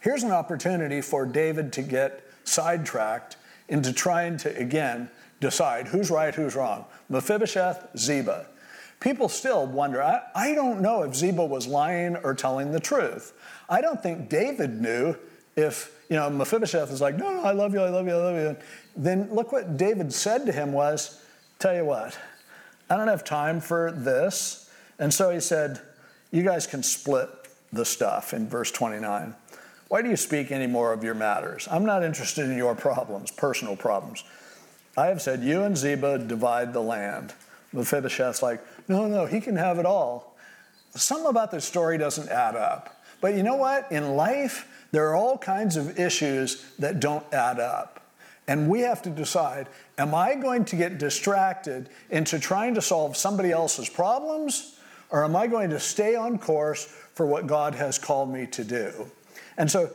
Here's 0.00 0.22
an 0.22 0.30
opportunity 0.30 1.02
for 1.02 1.26
David 1.26 1.72
to 1.74 1.82
get 1.82 2.22
sidetracked 2.44 3.36
into 3.68 3.92
trying 3.92 4.36
to, 4.38 4.56
again, 4.56 5.10
decide 5.40 5.88
who's 5.88 6.10
right, 6.10 6.34
who's 6.34 6.54
wrong. 6.54 6.84
Mephibosheth, 7.08 7.88
Ziba. 7.96 8.46
People 9.00 9.28
still 9.28 9.66
wonder, 9.66 10.02
I, 10.02 10.20
I 10.34 10.54
don't 10.54 10.80
know 10.80 11.02
if 11.02 11.14
Ziba 11.14 11.44
was 11.44 11.66
lying 11.66 12.16
or 12.16 12.34
telling 12.34 12.72
the 12.72 12.80
truth. 12.80 13.32
I 13.68 13.80
don't 13.80 14.02
think 14.02 14.28
David 14.28 14.80
knew 14.80 15.16
if, 15.56 15.94
you 16.08 16.16
know, 16.16 16.30
Mephibosheth 16.30 16.90
is 16.90 17.00
like, 17.00 17.16
no, 17.16 17.32
no, 17.32 17.42
I 17.42 17.52
love 17.52 17.74
you, 17.74 17.80
I 17.80 17.90
love 17.90 18.06
you, 18.06 18.12
I 18.12 18.16
love 18.16 18.36
you. 18.36 18.56
Then 18.96 19.28
look 19.32 19.52
what 19.52 19.76
David 19.76 20.12
said 20.12 20.46
to 20.46 20.52
him 20.52 20.72
was, 20.72 21.22
tell 21.58 21.74
you 21.74 21.84
what, 21.84 22.18
I 22.88 22.96
don't 22.96 23.08
have 23.08 23.24
time 23.24 23.60
for 23.60 23.92
this. 23.92 24.70
And 24.98 25.12
so 25.12 25.30
he 25.30 25.40
said, 25.40 25.80
you 26.30 26.42
guys 26.42 26.66
can 26.66 26.82
split 26.82 27.28
the 27.72 27.84
stuff 27.84 28.32
in 28.32 28.48
verse 28.48 28.70
29. 28.70 29.34
Why 29.88 30.02
do 30.02 30.08
you 30.08 30.16
speak 30.16 30.50
any 30.50 30.66
more 30.66 30.92
of 30.92 31.04
your 31.04 31.14
matters? 31.14 31.68
I'm 31.70 31.84
not 31.84 32.02
interested 32.02 32.50
in 32.50 32.56
your 32.56 32.74
problems, 32.74 33.30
personal 33.30 33.76
problems. 33.76 34.24
I 34.96 35.06
have 35.06 35.22
said, 35.22 35.44
You 35.44 35.62
and 35.62 35.76
Ziba 35.76 36.18
divide 36.18 36.72
the 36.72 36.80
land. 36.80 37.34
Mephibosheth's 37.72 38.42
like, 38.42 38.60
No, 38.88 39.06
no, 39.06 39.26
he 39.26 39.40
can 39.40 39.56
have 39.56 39.78
it 39.78 39.86
all. 39.86 40.36
Something 40.94 41.28
about 41.28 41.50
this 41.50 41.64
story 41.64 41.98
doesn't 41.98 42.28
add 42.30 42.56
up. 42.56 43.04
But 43.20 43.34
you 43.34 43.42
know 43.42 43.56
what? 43.56 43.90
In 43.92 44.16
life, 44.16 44.68
there 44.92 45.08
are 45.08 45.14
all 45.14 45.38
kinds 45.38 45.76
of 45.76 45.98
issues 45.98 46.64
that 46.78 47.00
don't 47.00 47.24
add 47.32 47.60
up. 47.60 48.02
And 48.48 48.68
we 48.68 48.80
have 48.80 49.02
to 49.02 49.10
decide 49.10 49.68
am 49.98 50.14
I 50.14 50.34
going 50.34 50.64
to 50.66 50.76
get 50.76 50.98
distracted 50.98 51.88
into 52.10 52.38
trying 52.38 52.74
to 52.74 52.82
solve 52.82 53.16
somebody 53.16 53.50
else's 53.50 53.88
problems, 53.88 54.78
or 55.10 55.24
am 55.24 55.36
I 55.36 55.46
going 55.46 55.70
to 55.70 55.80
stay 55.80 56.16
on 56.16 56.38
course 56.38 56.84
for 57.14 57.26
what 57.26 57.46
God 57.46 57.74
has 57.74 57.98
called 57.98 58.32
me 58.32 58.46
to 58.48 58.64
do? 58.64 59.10
And 59.56 59.70
so 59.70 59.90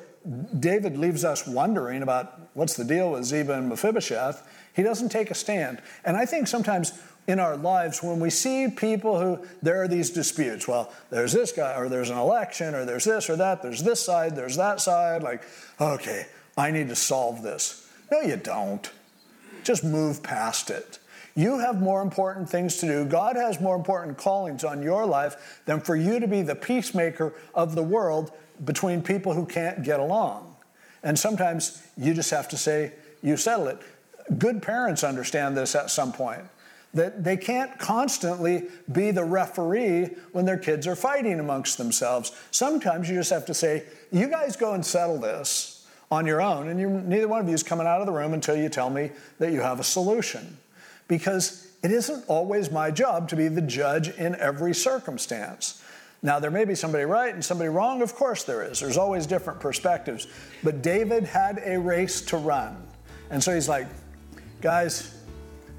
David 0.60 0.98
leaves 0.98 1.24
us 1.24 1.48
wondering 1.48 2.04
about 2.04 2.40
what's 2.54 2.76
the 2.76 2.84
deal 2.84 3.12
with 3.12 3.24
Ziba 3.24 3.54
and 3.54 3.70
Mephibosheth. 3.70 4.48
He 4.76 4.84
doesn't 4.84 5.10
take 5.10 5.32
a 5.32 5.36
stand. 5.36 5.82
And 6.06 6.16
I 6.16 6.26
think 6.26 6.48
sometimes 6.48 6.94
in 7.28 7.40
our 7.40 7.56
lives, 7.56 8.02
when 8.02 8.20
we 8.20 8.30
see 8.30 8.68
people 8.68 9.20
who 9.20 9.46
there 9.62 9.82
are 9.82 9.88
these 9.88 10.10
disputes, 10.10 10.68
well, 10.68 10.92
there's 11.10 11.34
this 11.34 11.52
guy, 11.52 11.76
or 11.76 11.90
there's 11.90 12.10
an 12.10 12.18
election, 12.18 12.74
or 12.74 12.86
there's 12.86 13.06
this 13.06 13.30
or 13.30 13.36
that, 13.36 13.62
there's 13.62 13.84
this 13.84 14.04
side, 14.04 14.36
there's 14.36 14.58
that 14.58 14.80
side, 14.80 15.24
like, 15.24 15.44
okay, 15.80 16.28
I 16.58 16.72
need 16.72 16.90
to 16.90 16.96
solve 16.96 17.44
this. 17.44 17.88
No, 18.12 18.22
you 18.22 18.38
don't. 18.38 18.90
Just 19.64 19.84
move 19.84 20.24
past 20.24 20.70
it. 20.70 21.00
You 21.36 21.60
have 21.60 21.82
more 21.82 22.02
important 22.02 22.50
things 22.50 22.78
to 22.78 22.88
do. 22.88 23.06
God 23.06 23.38
has 23.38 23.62
more 23.62 23.76
important 23.76 24.18
callings 24.18 24.64
on 24.64 24.84
your 24.84 25.06
life 25.06 25.62
than 25.66 25.80
for 25.80 25.96
you 25.96 26.20
to 26.20 26.28
be 26.28 26.42
the 26.42 26.56
peacemaker 26.56 27.34
of 27.54 27.76
the 27.76 27.84
world 27.84 28.32
between 28.64 29.02
people 29.02 29.34
who 29.34 29.46
can't 29.46 29.84
get 29.84 30.00
along. 30.00 30.56
And 31.04 31.18
sometimes 31.18 31.82
you 31.98 32.14
just 32.14 32.32
have 32.32 32.48
to 32.50 32.58
say, 32.58 32.94
you 33.24 33.38
settle 33.38 33.68
it. 33.68 33.80
good 34.38 34.62
parents 34.62 35.04
understand 35.04 35.58
this 35.58 35.76
at 35.76 35.90
some 35.90 36.12
point 36.12 36.44
that 36.94 37.24
they 37.24 37.38
can't 37.38 37.78
constantly 37.80 38.64
be 38.92 39.12
the 39.12 39.24
referee 39.24 40.10
when 40.34 40.46
their 40.46 40.58
kids 40.58 40.86
are 40.88 40.96
fighting 40.96 41.40
amongst 41.40 41.78
themselves. 41.78 42.32
Sometimes 42.52 43.10
you 43.10 43.16
just 43.16 43.30
have 43.30 43.46
to 43.46 43.54
say, 43.54 43.84
You 44.12 44.28
guys 44.28 44.56
go 44.56 44.74
and 44.74 44.86
settle 44.86 45.18
this 45.18 45.88
on 46.12 46.26
your 46.26 46.42
own, 46.42 46.68
and 46.68 47.08
neither 47.08 47.28
one 47.28 47.40
of 47.40 47.48
you 47.48 47.54
is 47.54 47.64
coming 47.64 47.88
out 47.88 48.02
of 48.02 48.08
the 48.08 48.12
room 48.12 48.34
until 48.34 48.56
you 48.56 48.68
tell 48.68 48.90
me 48.90 49.12
that 49.40 49.54
you 49.54 49.62
have 49.62 49.80
a 49.80 49.84
solution. 49.84 50.58
Because 51.08 51.72
it 51.82 51.92
isn't 51.92 52.26
always 52.28 52.70
my 52.70 52.92
job 52.92 53.30
to 53.30 53.36
be 53.36 53.48
the 53.48 53.62
judge 53.62 54.10
in 54.10 54.36
every 54.36 54.74
circumstance. 54.74 55.82
Now, 56.24 56.40
there 56.40 56.52
may 56.52 56.66
be 56.66 56.76
somebody 56.76 57.04
right 57.04 57.34
and 57.34 57.44
somebody 57.44 57.70
wrong. 57.70 58.04
Of 58.04 58.14
course, 58.14 58.44
there 58.44 58.62
is. 58.62 58.80
There's 58.80 58.98
always 58.98 59.26
different 59.26 59.60
perspectives. 59.60 60.28
But 60.64 60.84
David 60.84 61.24
had 61.24 61.60
a 61.66 61.80
race 61.80 62.22
to 62.22 62.38
run. 62.38 62.78
And 63.32 63.44
so 63.44 63.54
he's 63.56 63.68
like, 63.68 63.88
guys, 64.62 65.18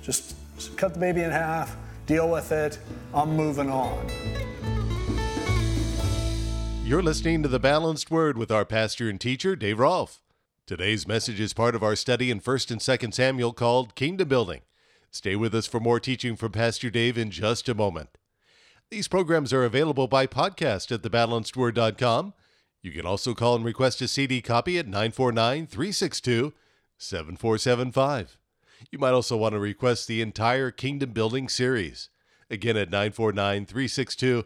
just 0.03 0.35
cut 0.77 0.95
the 0.95 1.01
baby 1.01 1.23
in 1.23 1.31
half, 1.31 1.77
deal 2.07 2.29
with 2.29 2.51
it. 2.51 2.79
I'm 3.15 3.37
moving 3.37 3.71
on. 3.71 4.09
You're 6.85 7.03
listening 7.03 7.45
to 7.45 7.49
The 7.49 7.61
Balanced 7.61 8.11
Word 8.11 8.37
with 8.37 8.51
our 8.51 8.65
pastor 8.65 9.09
and 9.09 9.21
teacher, 9.21 9.55
Dave 9.55 9.79
Rolfe. 9.79 10.21
Today's 10.67 11.07
message 11.07 11.39
is 11.39 11.53
part 11.53 11.77
of 11.77 11.85
our 11.85 11.95
study 11.95 12.31
in 12.33 12.41
1st 12.41 12.73
and 12.73 12.81
2nd 12.81 13.15
Samuel 13.15 13.53
called 13.53 13.95
Kingdom 13.95 14.29
Building. 14.29 14.63
Stay 15.11 15.37
with 15.37 15.55
us 15.55 15.69
for 15.69 15.79
more 15.79 16.01
teaching 16.01 16.35
from 16.35 16.51
Pastor 16.51 16.91
Dave 16.91 17.17
in 17.17 17.31
just 17.31 17.69
a 17.69 17.75
moment. 17.75 18.19
These 18.93 19.09
programs 19.09 19.55
are 19.55 19.65
available 19.65 20.07
by 20.07 20.27
podcast 20.27 20.93
at 20.93 21.01
thebalancedword.com. 21.01 22.35
You 22.83 22.93
can 22.93 23.07
also 23.07 23.33
call 23.33 23.57
and 23.57 23.65
request 23.65 24.03
a 24.03 24.07
CD 24.07 24.43
copy 24.43 24.79
at 24.79 24.85
949 24.85 25.67
362 25.67 26.53
7475. 26.99 28.37
You 28.91 28.99
might 28.99 29.15
also 29.15 29.39
want 29.39 29.55
to 29.55 29.59
request 29.59 30.07
the 30.09 30.21
entire 30.21 30.71
Kingdom 30.71 31.13
Building 31.13 31.49
series, 31.49 32.11
again 32.51 32.77
at 32.77 32.91
949 32.91 33.65
362 33.65 34.45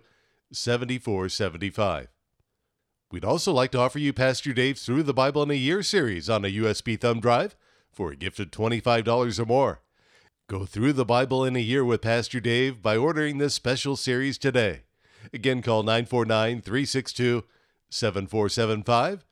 7475. 0.53 2.07
We'd 3.11 3.25
also 3.25 3.53
like 3.53 3.73
to 3.73 3.81
offer 3.81 3.99
you 3.99 4.13
Pastor 4.13 4.53
Dave's 4.53 4.87
Through 4.87 5.03
the 5.03 5.13
Bible 5.13 5.43
in 5.43 5.51
a 5.51 5.55
Year 5.55 5.83
series 5.83 6.31
on 6.31 6.45
a 6.45 6.55
USB 6.55 7.01
thumb 7.01 7.19
drive 7.19 7.57
for 7.91 8.13
a 8.13 8.17
gift 8.17 8.39
of 8.39 8.53
$25 8.53 9.41
or 9.41 9.45
more. 9.45 9.81
Go 10.49 10.65
through 10.65 10.93
the 10.93 11.05
Bible 11.05 11.45
in 11.45 11.57
a 11.57 11.61
year 11.61 11.85
with 11.85 12.03
Pastor 12.03 12.39
Dave 12.39 12.81
by 12.81 12.97
ordering 12.97 13.39
this 13.39 13.53
special 13.53 13.97
series 13.97 14.39
today. 14.39 14.83
Again, 15.35 15.61
call 15.61 15.83
949 15.83 16.63
362 16.63 17.43
7475 17.91 19.25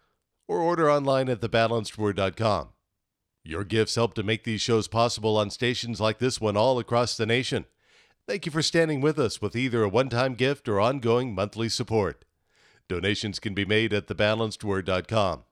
or 0.48 0.59
order 0.59 0.90
online 0.90 1.29
at 1.29 1.40
thebalancedword.com. 1.40 2.70
Your 3.44 3.62
gifts 3.62 3.94
help 3.94 4.14
to 4.14 4.24
make 4.24 4.42
these 4.42 4.61
shows 4.61 4.88
possible 4.88 5.37
on 5.37 5.50
stations 5.50 6.00
like 6.00 6.18
this 6.18 6.40
one 6.40 6.57
all 6.57 6.81
across 6.81 7.16
the 7.16 7.27
nation. 7.27 7.66
Thank 8.27 8.44
you 8.44 8.50
for 8.50 8.62
standing 8.62 9.00
with 9.00 9.16
us 9.20 9.40
with 9.40 9.55
either 9.55 9.85
a 9.85 9.88
one 9.88 10.09
time 10.09 10.35
gift 10.35 10.68
or 10.68 10.81
ongoing 10.81 11.33
monthly 11.33 11.68
support. 11.68 12.24
Donations 12.88 13.38
can 13.38 13.55
be 13.55 13.64
made 13.64 13.92
at 13.92 14.09
thebalancedword.com. 14.09 15.44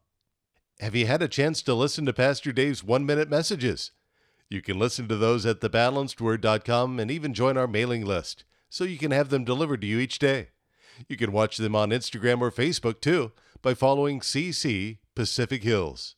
Have 0.80 0.96
you 0.96 1.06
had 1.06 1.22
a 1.22 1.28
chance 1.28 1.62
to 1.62 1.72
listen 1.72 2.04
to 2.06 2.12
Pastor 2.12 2.50
Dave's 2.50 2.82
one 2.82 3.06
minute 3.06 3.30
messages? 3.30 3.92
You 4.52 4.60
can 4.60 4.78
listen 4.78 5.08
to 5.08 5.16
those 5.16 5.46
at 5.46 5.60
thebalancedword.com 5.60 7.00
and 7.00 7.10
even 7.10 7.32
join 7.32 7.56
our 7.56 7.66
mailing 7.66 8.04
list 8.04 8.44
so 8.68 8.84
you 8.84 8.98
can 8.98 9.10
have 9.10 9.30
them 9.30 9.44
delivered 9.44 9.80
to 9.80 9.86
you 9.86 9.98
each 9.98 10.18
day. 10.18 10.48
You 11.08 11.16
can 11.16 11.32
watch 11.32 11.56
them 11.56 11.74
on 11.74 11.88
Instagram 11.88 12.42
or 12.42 12.50
Facebook 12.50 13.00
too 13.00 13.32
by 13.62 13.72
following 13.72 14.20
CC 14.20 14.98
Pacific 15.14 15.62
Hills. 15.62 16.16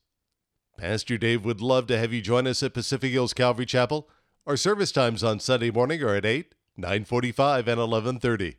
Pastor 0.76 1.16
Dave 1.16 1.44
would 1.44 1.60
love 1.60 1.86
to 1.86 1.96
have 1.96 2.12
you 2.12 2.20
join 2.20 2.48
us 2.48 2.60
at 2.64 2.74
Pacific 2.74 3.12
Hills 3.12 3.34
Calvary 3.34 3.66
Chapel. 3.66 4.10
Our 4.48 4.56
service 4.56 4.90
times 4.90 5.22
on 5.22 5.38
Sunday 5.38 5.70
morning 5.70 6.02
are 6.02 6.16
at 6.16 6.26
8, 6.26 6.56
9:45 6.76 7.68
and 7.68 7.78
11:30. 7.78 8.56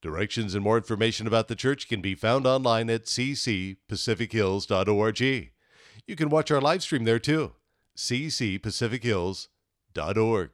Directions 0.00 0.54
and 0.54 0.62
more 0.62 0.76
information 0.76 1.26
about 1.26 1.48
the 1.48 1.56
church 1.56 1.88
can 1.88 2.00
be 2.00 2.14
found 2.14 2.46
online 2.46 2.88
at 2.88 3.06
ccpacifichills.org. 3.06 5.20
You 6.06 6.16
can 6.16 6.28
watch 6.28 6.52
our 6.52 6.60
live 6.60 6.84
stream 6.84 7.02
there 7.02 7.18
too 7.18 7.54
ccpacifichills.org. 7.96 10.50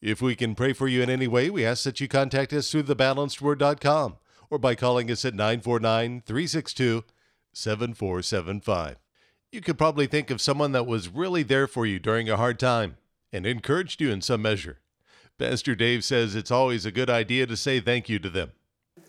If 0.00 0.20
we 0.20 0.34
can 0.34 0.56
pray 0.56 0.72
for 0.72 0.88
you 0.88 1.02
in 1.02 1.08
any 1.08 1.28
way, 1.28 1.48
we 1.48 1.64
ask 1.64 1.84
that 1.84 2.00
you 2.00 2.08
contact 2.08 2.52
us 2.52 2.68
through 2.70 2.82
thebalancedword.com 2.84 4.16
or 4.50 4.58
by 4.58 4.74
calling 4.74 5.10
us 5.10 5.24
at 5.24 5.34
949 5.34 6.22
362 6.26 7.04
7475. 7.52 8.96
You 9.52 9.60
could 9.60 9.78
probably 9.78 10.06
think 10.06 10.30
of 10.30 10.40
someone 10.40 10.72
that 10.72 10.86
was 10.86 11.08
really 11.08 11.42
there 11.42 11.66
for 11.66 11.86
you 11.86 11.98
during 11.98 12.28
a 12.28 12.36
hard 12.36 12.58
time 12.58 12.96
and 13.32 13.46
encouraged 13.46 14.00
you 14.00 14.10
in 14.10 14.20
some 14.20 14.42
measure. 14.42 14.78
Pastor 15.38 15.74
Dave 15.74 16.04
says 16.04 16.34
it's 16.34 16.50
always 16.50 16.84
a 16.84 16.92
good 16.92 17.10
idea 17.10 17.46
to 17.46 17.56
say 17.56 17.80
thank 17.80 18.08
you 18.08 18.18
to 18.18 18.30
them. 18.30 18.52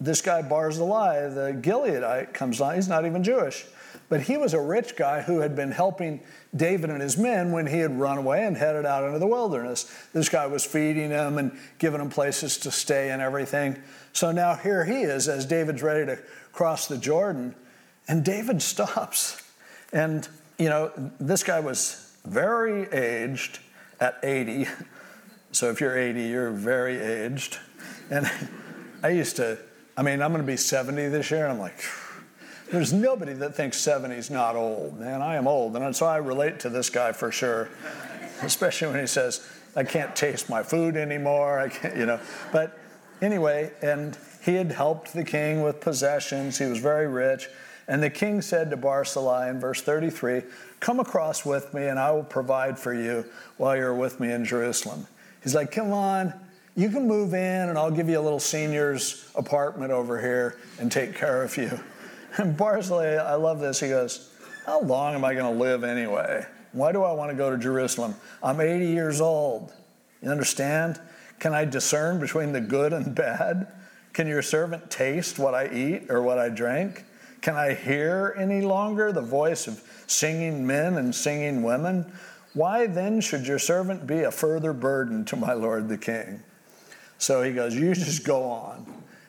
This 0.03 0.21
guy 0.21 0.41
Barzillai, 0.41 1.29
the 1.29 1.29
lie, 1.29 1.51
the 1.53 1.53
Gileadite, 1.61 2.33
comes 2.33 2.59
on. 2.59 2.75
He's 2.75 2.89
not 2.89 3.05
even 3.05 3.23
Jewish. 3.23 3.65
But 4.09 4.21
he 4.21 4.37
was 4.37 4.53
a 4.53 4.59
rich 4.59 4.95
guy 4.95 5.21
who 5.21 5.39
had 5.39 5.55
been 5.55 5.71
helping 5.71 6.19
David 6.55 6.89
and 6.89 7.01
his 7.01 7.17
men 7.17 7.51
when 7.51 7.67
he 7.67 7.79
had 7.79 7.97
run 7.97 8.17
away 8.17 8.45
and 8.45 8.57
headed 8.57 8.85
out 8.85 9.05
into 9.05 9.17
the 9.17 9.27
wilderness. 9.27 9.91
This 10.11 10.29
guy 10.29 10.45
was 10.45 10.65
feeding 10.65 11.09
them 11.09 11.37
and 11.37 11.57
giving 11.79 11.99
them 11.99 12.09
places 12.09 12.57
to 12.59 12.71
stay 12.71 13.11
and 13.11 13.21
everything. 13.21 13.81
So 14.11 14.31
now 14.31 14.55
here 14.55 14.83
he 14.83 15.03
is 15.03 15.29
as 15.29 15.45
David's 15.45 15.81
ready 15.81 16.05
to 16.05 16.19
cross 16.51 16.87
the 16.87 16.97
Jordan, 16.97 17.55
and 18.07 18.25
David 18.25 18.61
stops. 18.61 19.41
And, 19.93 20.27
you 20.57 20.69
know, 20.69 20.91
this 21.19 21.43
guy 21.43 21.59
was 21.59 22.13
very 22.25 22.91
aged 22.91 23.59
at 23.99 24.19
80. 24.23 24.67
So 25.51 25.69
if 25.69 25.79
you're 25.79 25.95
80, 25.95 26.23
you're 26.23 26.49
very 26.49 26.99
aged. 26.99 27.59
And 28.09 28.27
I 29.03 29.09
used 29.09 29.35
to, 29.35 29.59
I 29.95 30.01
mean, 30.01 30.21
I'm 30.21 30.31
going 30.31 30.43
to 30.43 30.47
be 30.47 30.57
70 30.57 31.09
this 31.09 31.29
year, 31.29 31.43
and 31.43 31.53
I'm 31.53 31.59
like, 31.59 31.83
there's 32.71 32.91
nobody 32.91 33.33
that 33.33 33.55
thinks 33.55 33.77
70 33.77 34.15
is 34.15 34.31
not 34.31 34.55
old. 34.55 34.99
Man, 34.99 35.21
I 35.21 35.35
am 35.35 35.47
old. 35.47 35.75
And 35.75 35.95
so 35.95 36.07
I 36.07 36.17
relate 36.17 36.59
to 36.61 36.69
this 36.69 36.89
guy 36.89 37.11
for 37.11 37.31
sure, 37.31 37.69
especially 38.41 38.87
when 38.87 38.99
he 38.99 39.05
says, 39.05 39.47
I 39.75 39.83
can't 39.83 40.15
taste 40.15 40.49
my 40.49 40.63
food 40.63 40.95
anymore. 40.95 41.59
I 41.59 41.69
can't, 41.69 41.95
you 41.95 42.07
know. 42.07 42.19
But 42.51 42.77
anyway, 43.21 43.71
and 43.83 44.17
he 44.43 44.55
had 44.55 44.71
helped 44.71 45.13
the 45.13 45.23
king 45.23 45.61
with 45.61 45.81
possessions. 45.81 46.57
He 46.57 46.65
was 46.65 46.79
very 46.79 47.07
rich. 47.07 47.47
And 47.87 48.01
the 48.01 48.09
king 48.09 48.41
said 48.41 48.71
to 48.71 48.77
Barzillai 48.77 49.49
in 49.49 49.59
verse 49.59 49.81
33, 49.81 50.41
Come 50.79 50.99
across 50.99 51.45
with 51.45 51.73
me, 51.73 51.85
and 51.85 51.99
I 51.99 52.11
will 52.11 52.23
provide 52.23 52.79
for 52.79 52.93
you 52.93 53.25
while 53.57 53.75
you're 53.75 53.93
with 53.93 54.19
me 54.19 54.31
in 54.31 54.45
Jerusalem. 54.45 55.05
He's 55.43 55.53
like, 55.53 55.71
Come 55.71 55.91
on, 55.91 56.33
you 56.75 56.89
can 56.89 57.07
move 57.07 57.33
in, 57.33 57.69
and 57.69 57.77
I'll 57.77 57.91
give 57.91 58.09
you 58.09 58.19
a 58.19 58.21
little 58.21 58.39
senior's 58.39 59.29
apartment 59.35 59.91
over 59.91 60.19
here 60.19 60.57
and 60.79 60.91
take 60.91 61.15
care 61.15 61.43
of 61.43 61.55
you. 61.57 61.79
And 62.35 62.57
Barzillai, 62.57 63.17
I 63.17 63.35
love 63.35 63.59
this. 63.59 63.79
He 63.79 63.89
goes, 63.89 64.31
How 64.65 64.81
long 64.81 65.13
am 65.13 65.23
I 65.23 65.35
going 65.35 65.53
to 65.53 65.63
live 65.63 65.83
anyway? 65.83 66.43
Why 66.71 66.91
do 66.91 67.03
I 67.03 67.11
want 67.11 67.29
to 67.29 67.37
go 67.37 67.51
to 67.51 67.59
Jerusalem? 67.59 68.15
I'm 68.41 68.59
80 68.59 68.87
years 68.87 69.21
old. 69.21 69.71
You 70.19 70.31
understand? 70.31 70.99
Can 71.37 71.53
I 71.53 71.65
discern 71.65 72.19
between 72.19 72.51
the 72.51 72.59
good 72.59 72.91
and 72.91 73.13
bad? 73.13 73.67
Can 74.13 74.25
your 74.25 74.41
servant 74.41 74.89
taste 74.89 75.37
what 75.37 75.53
I 75.53 75.71
eat 75.71 76.09
or 76.09 76.23
what 76.23 76.39
I 76.39 76.49
drink? 76.49 77.05
Can 77.41 77.55
I 77.55 77.75
hear 77.75 78.35
any 78.39 78.61
longer 78.61 79.11
the 79.11 79.21
voice 79.21 79.67
of 79.67 79.83
singing 80.07 80.65
men 80.65 80.97
and 80.97 81.13
singing 81.13 81.61
women? 81.61 82.11
Why 82.55 82.87
then 82.87 83.21
should 83.21 83.45
your 83.45 83.59
servant 83.59 84.07
be 84.07 84.21
a 84.21 84.31
further 84.31 84.73
burden 84.73 85.23
to 85.25 85.35
my 85.35 85.53
lord 85.53 85.87
the 85.87 85.99
king? 85.99 86.41
So 87.23 87.41
he 87.41 87.53
goes, 87.53 87.73
You 87.73 87.93
just 87.93 88.25
go 88.25 88.43
on. 88.43 88.85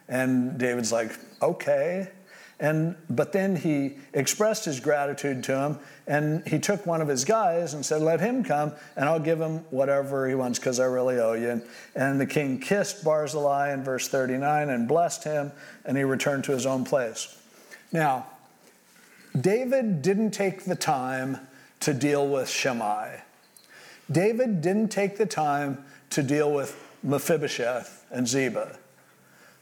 And 0.09 0.59
David's 0.59 0.93
like, 0.93 1.13
Okay. 1.41 2.09
And, 2.61 2.95
but 3.11 3.33
then 3.33 3.57
he 3.57 3.97
expressed 4.13 4.65
his 4.65 4.79
gratitude 4.79 5.43
to 5.45 5.59
him, 5.59 5.79
and 6.07 6.47
he 6.47 6.61
took 6.61 6.87
one 6.87 7.01
of 7.01 7.09
his 7.09 7.25
guys 7.25 7.75
and 7.75 7.85
said, 7.85 8.01
Let 8.01 8.21
him 8.21 8.45
come, 8.45 8.73
and 8.97 9.09
I'll 9.09 9.21
give 9.21 9.41
him 9.41 9.59
whatever 9.71 10.29
he 10.29 10.35
wants 10.35 10.59
because 10.59 10.81
I 10.81 10.87
really 10.87 11.19
owe 11.19 11.35
you. 11.35 11.51
And, 11.51 11.63
and 11.95 12.21
the 12.21 12.27
king 12.27 12.59
kissed 12.59 13.05
Barzillai 13.05 13.73
in 13.73 13.85
verse 13.85 14.09
39 14.09 14.71
and 14.71 14.89
blessed 14.89 15.25
him, 15.25 15.53
and 15.85 15.97
he 15.97 16.05
returned 16.05 16.45
to 16.45 16.53
his 16.53 16.67
own 16.67 16.85
place. 16.85 17.41
Now, 17.93 18.27
David 19.41 20.01
didn't 20.03 20.31
take 20.31 20.65
the 20.65 20.77
time 20.77 21.39
to 21.81 21.93
deal 21.93 22.27
with 22.27 22.49
Shimei. 22.49 23.21
David 24.11 24.63
didn't 24.63 24.89
take 24.89 25.17
the 25.17 25.27
time 25.27 25.85
to 26.11 26.23
deal 26.23 26.53
with 26.53 26.81
Mephibosheth 27.05 28.07
and 28.11 28.27
Ziba. 28.27 28.79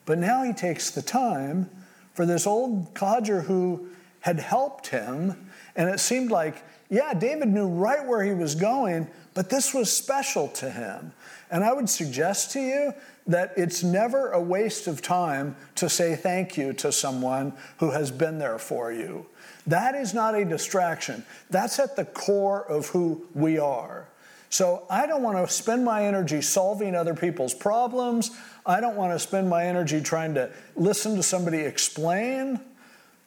But 0.07 0.19
now 0.19 0.43
he 0.43 0.53
takes 0.53 0.91
the 0.91 1.03
time 1.03 1.69
for 2.15 2.25
this 2.25 2.47
old 2.47 2.95
codger 2.95 3.43
who 3.43 3.89
had 4.21 4.39
helped 4.39 4.89
him. 4.89 5.51
And 5.77 5.89
it 5.89 6.01
seemed 6.01 6.31
like, 6.31 6.63
yeah, 6.89 7.15
David 7.15 7.49
knew 7.49 7.69
right 7.69 8.07
where 8.07 8.23
he 8.23 8.33
was 8.33 8.55
going, 8.55 9.09
but 9.35 9.51
this 9.51 9.75
was 9.75 9.91
special 9.91 10.49
to 10.49 10.71
him. 10.71 11.13
And 11.51 11.65
I 11.65 11.73
would 11.73 11.89
suggest 11.89 12.53
to 12.53 12.61
you 12.61 12.95
that 13.27 13.53
it's 13.57 13.83
never 13.83 14.31
a 14.31 14.41
waste 14.41 14.87
of 14.87 15.03
time 15.03 15.57
to 15.77 15.89
say 15.89 16.17
thank 16.17 16.57
you 16.57 16.73
to 16.75 16.93
someone 16.93 17.53
who 17.79 17.91
has 17.91 18.11
been 18.11 18.39
there 18.39 18.59
for 18.59 18.93
you. 18.93 19.27
That 19.67 19.95
is 19.95 20.13
not 20.13 20.35
a 20.35 20.45
distraction. 20.45 21.25
That's 21.51 21.79
at 21.79 21.97
the 21.97 22.05
core 22.05 22.65
of 22.69 22.89
who 22.89 23.27
we 23.35 23.59
are. 23.59 24.09
So 24.53 24.85
I 24.91 25.07
don't 25.07 25.23
want 25.23 25.39
to 25.39 25.51
spend 25.51 25.83
my 25.83 26.05
energy 26.05 26.43
solving 26.43 26.95
other 26.95 27.15
people's 27.15 27.55
problems. 27.55 28.33
I 28.67 28.81
don't 28.81 28.97
want 28.97 29.15
to 29.15 29.19
spend 29.19 29.49
my 29.49 29.65
energy 29.65 30.03
trying 30.03 30.35
to 30.35 30.51
listen 30.77 31.17
to 31.17 31.23
somebody 31.23 31.61
explain. 31.61 32.61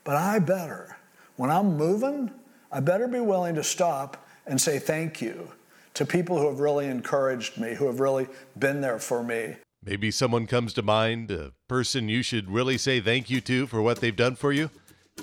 But 0.03 0.17
I 0.17 0.37
better, 0.37 0.97
when 1.35 1.49
I'm 1.49 1.77
moving, 1.77 2.29
I 2.71 2.79
better 2.79 3.07
be 3.07 3.21
willing 3.21 3.55
to 3.55 3.63
stop 3.63 4.23
and 4.45 4.61
say 4.61 4.77
thank 4.77 5.19
you 5.19 5.51
to 5.95 6.05
people 6.05 6.37
who 6.37 6.47
have 6.47 6.59
really 6.59 6.85
encouraged 6.85 7.57
me, 7.57 7.73
who 7.73 7.87
have 7.87 7.99
really 7.99 8.27
been 8.59 8.81
there 8.81 8.99
for 8.99 9.23
me. 9.23 9.55
Maybe 9.83 10.11
someone 10.11 10.45
comes 10.45 10.73
to 10.73 10.83
mind, 10.83 11.31
a 11.31 11.53
person 11.67 12.07
you 12.07 12.21
should 12.21 12.51
really 12.51 12.77
say 12.77 12.99
thank 12.99 13.31
you 13.31 13.41
to 13.41 13.65
for 13.65 13.81
what 13.81 13.99
they've 13.99 14.15
done 14.15 14.35
for 14.35 14.53
you? 14.53 14.69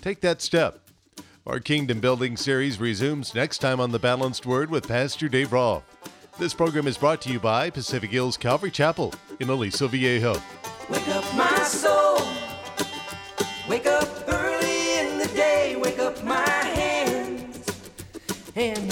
Take 0.00 0.20
that 0.22 0.42
step. 0.42 0.80
Our 1.44 1.59
Kingdom 1.59 1.98
Building 1.98 2.37
series 2.37 2.78
resumes 2.78 3.35
next 3.35 3.59
time 3.59 3.81
on 3.81 3.90
The 3.90 3.98
Balanced 3.98 4.46
Word 4.46 4.70
with 4.70 4.87
Pastor 4.87 5.28
Dave 5.28 5.52
Rolfe. 5.52 5.83
This 6.38 6.55
program 6.55 6.87
is 6.87 6.96
brought 6.96 7.20
to 7.22 7.33
you 7.33 7.40
by 7.40 7.68
Pacific 7.68 8.11
Hills 8.11 8.37
Calvary 8.37 8.70
Chapel 8.70 9.12
in 9.40 9.48
Aliso 9.48 9.88
Viejo. 9.88 10.40
Wake 10.88 11.09
up 11.09 11.24
my 11.35 11.59
soul. 11.64 12.20
Wake 13.68 13.87
up 13.87 14.09
early 14.28 15.00
in 15.00 15.18
the 15.18 15.26
day. 15.35 15.74
Wake 15.74 15.98
up 15.98 16.22
my 16.22 16.46
hands. 16.46 17.90
And 18.55 18.91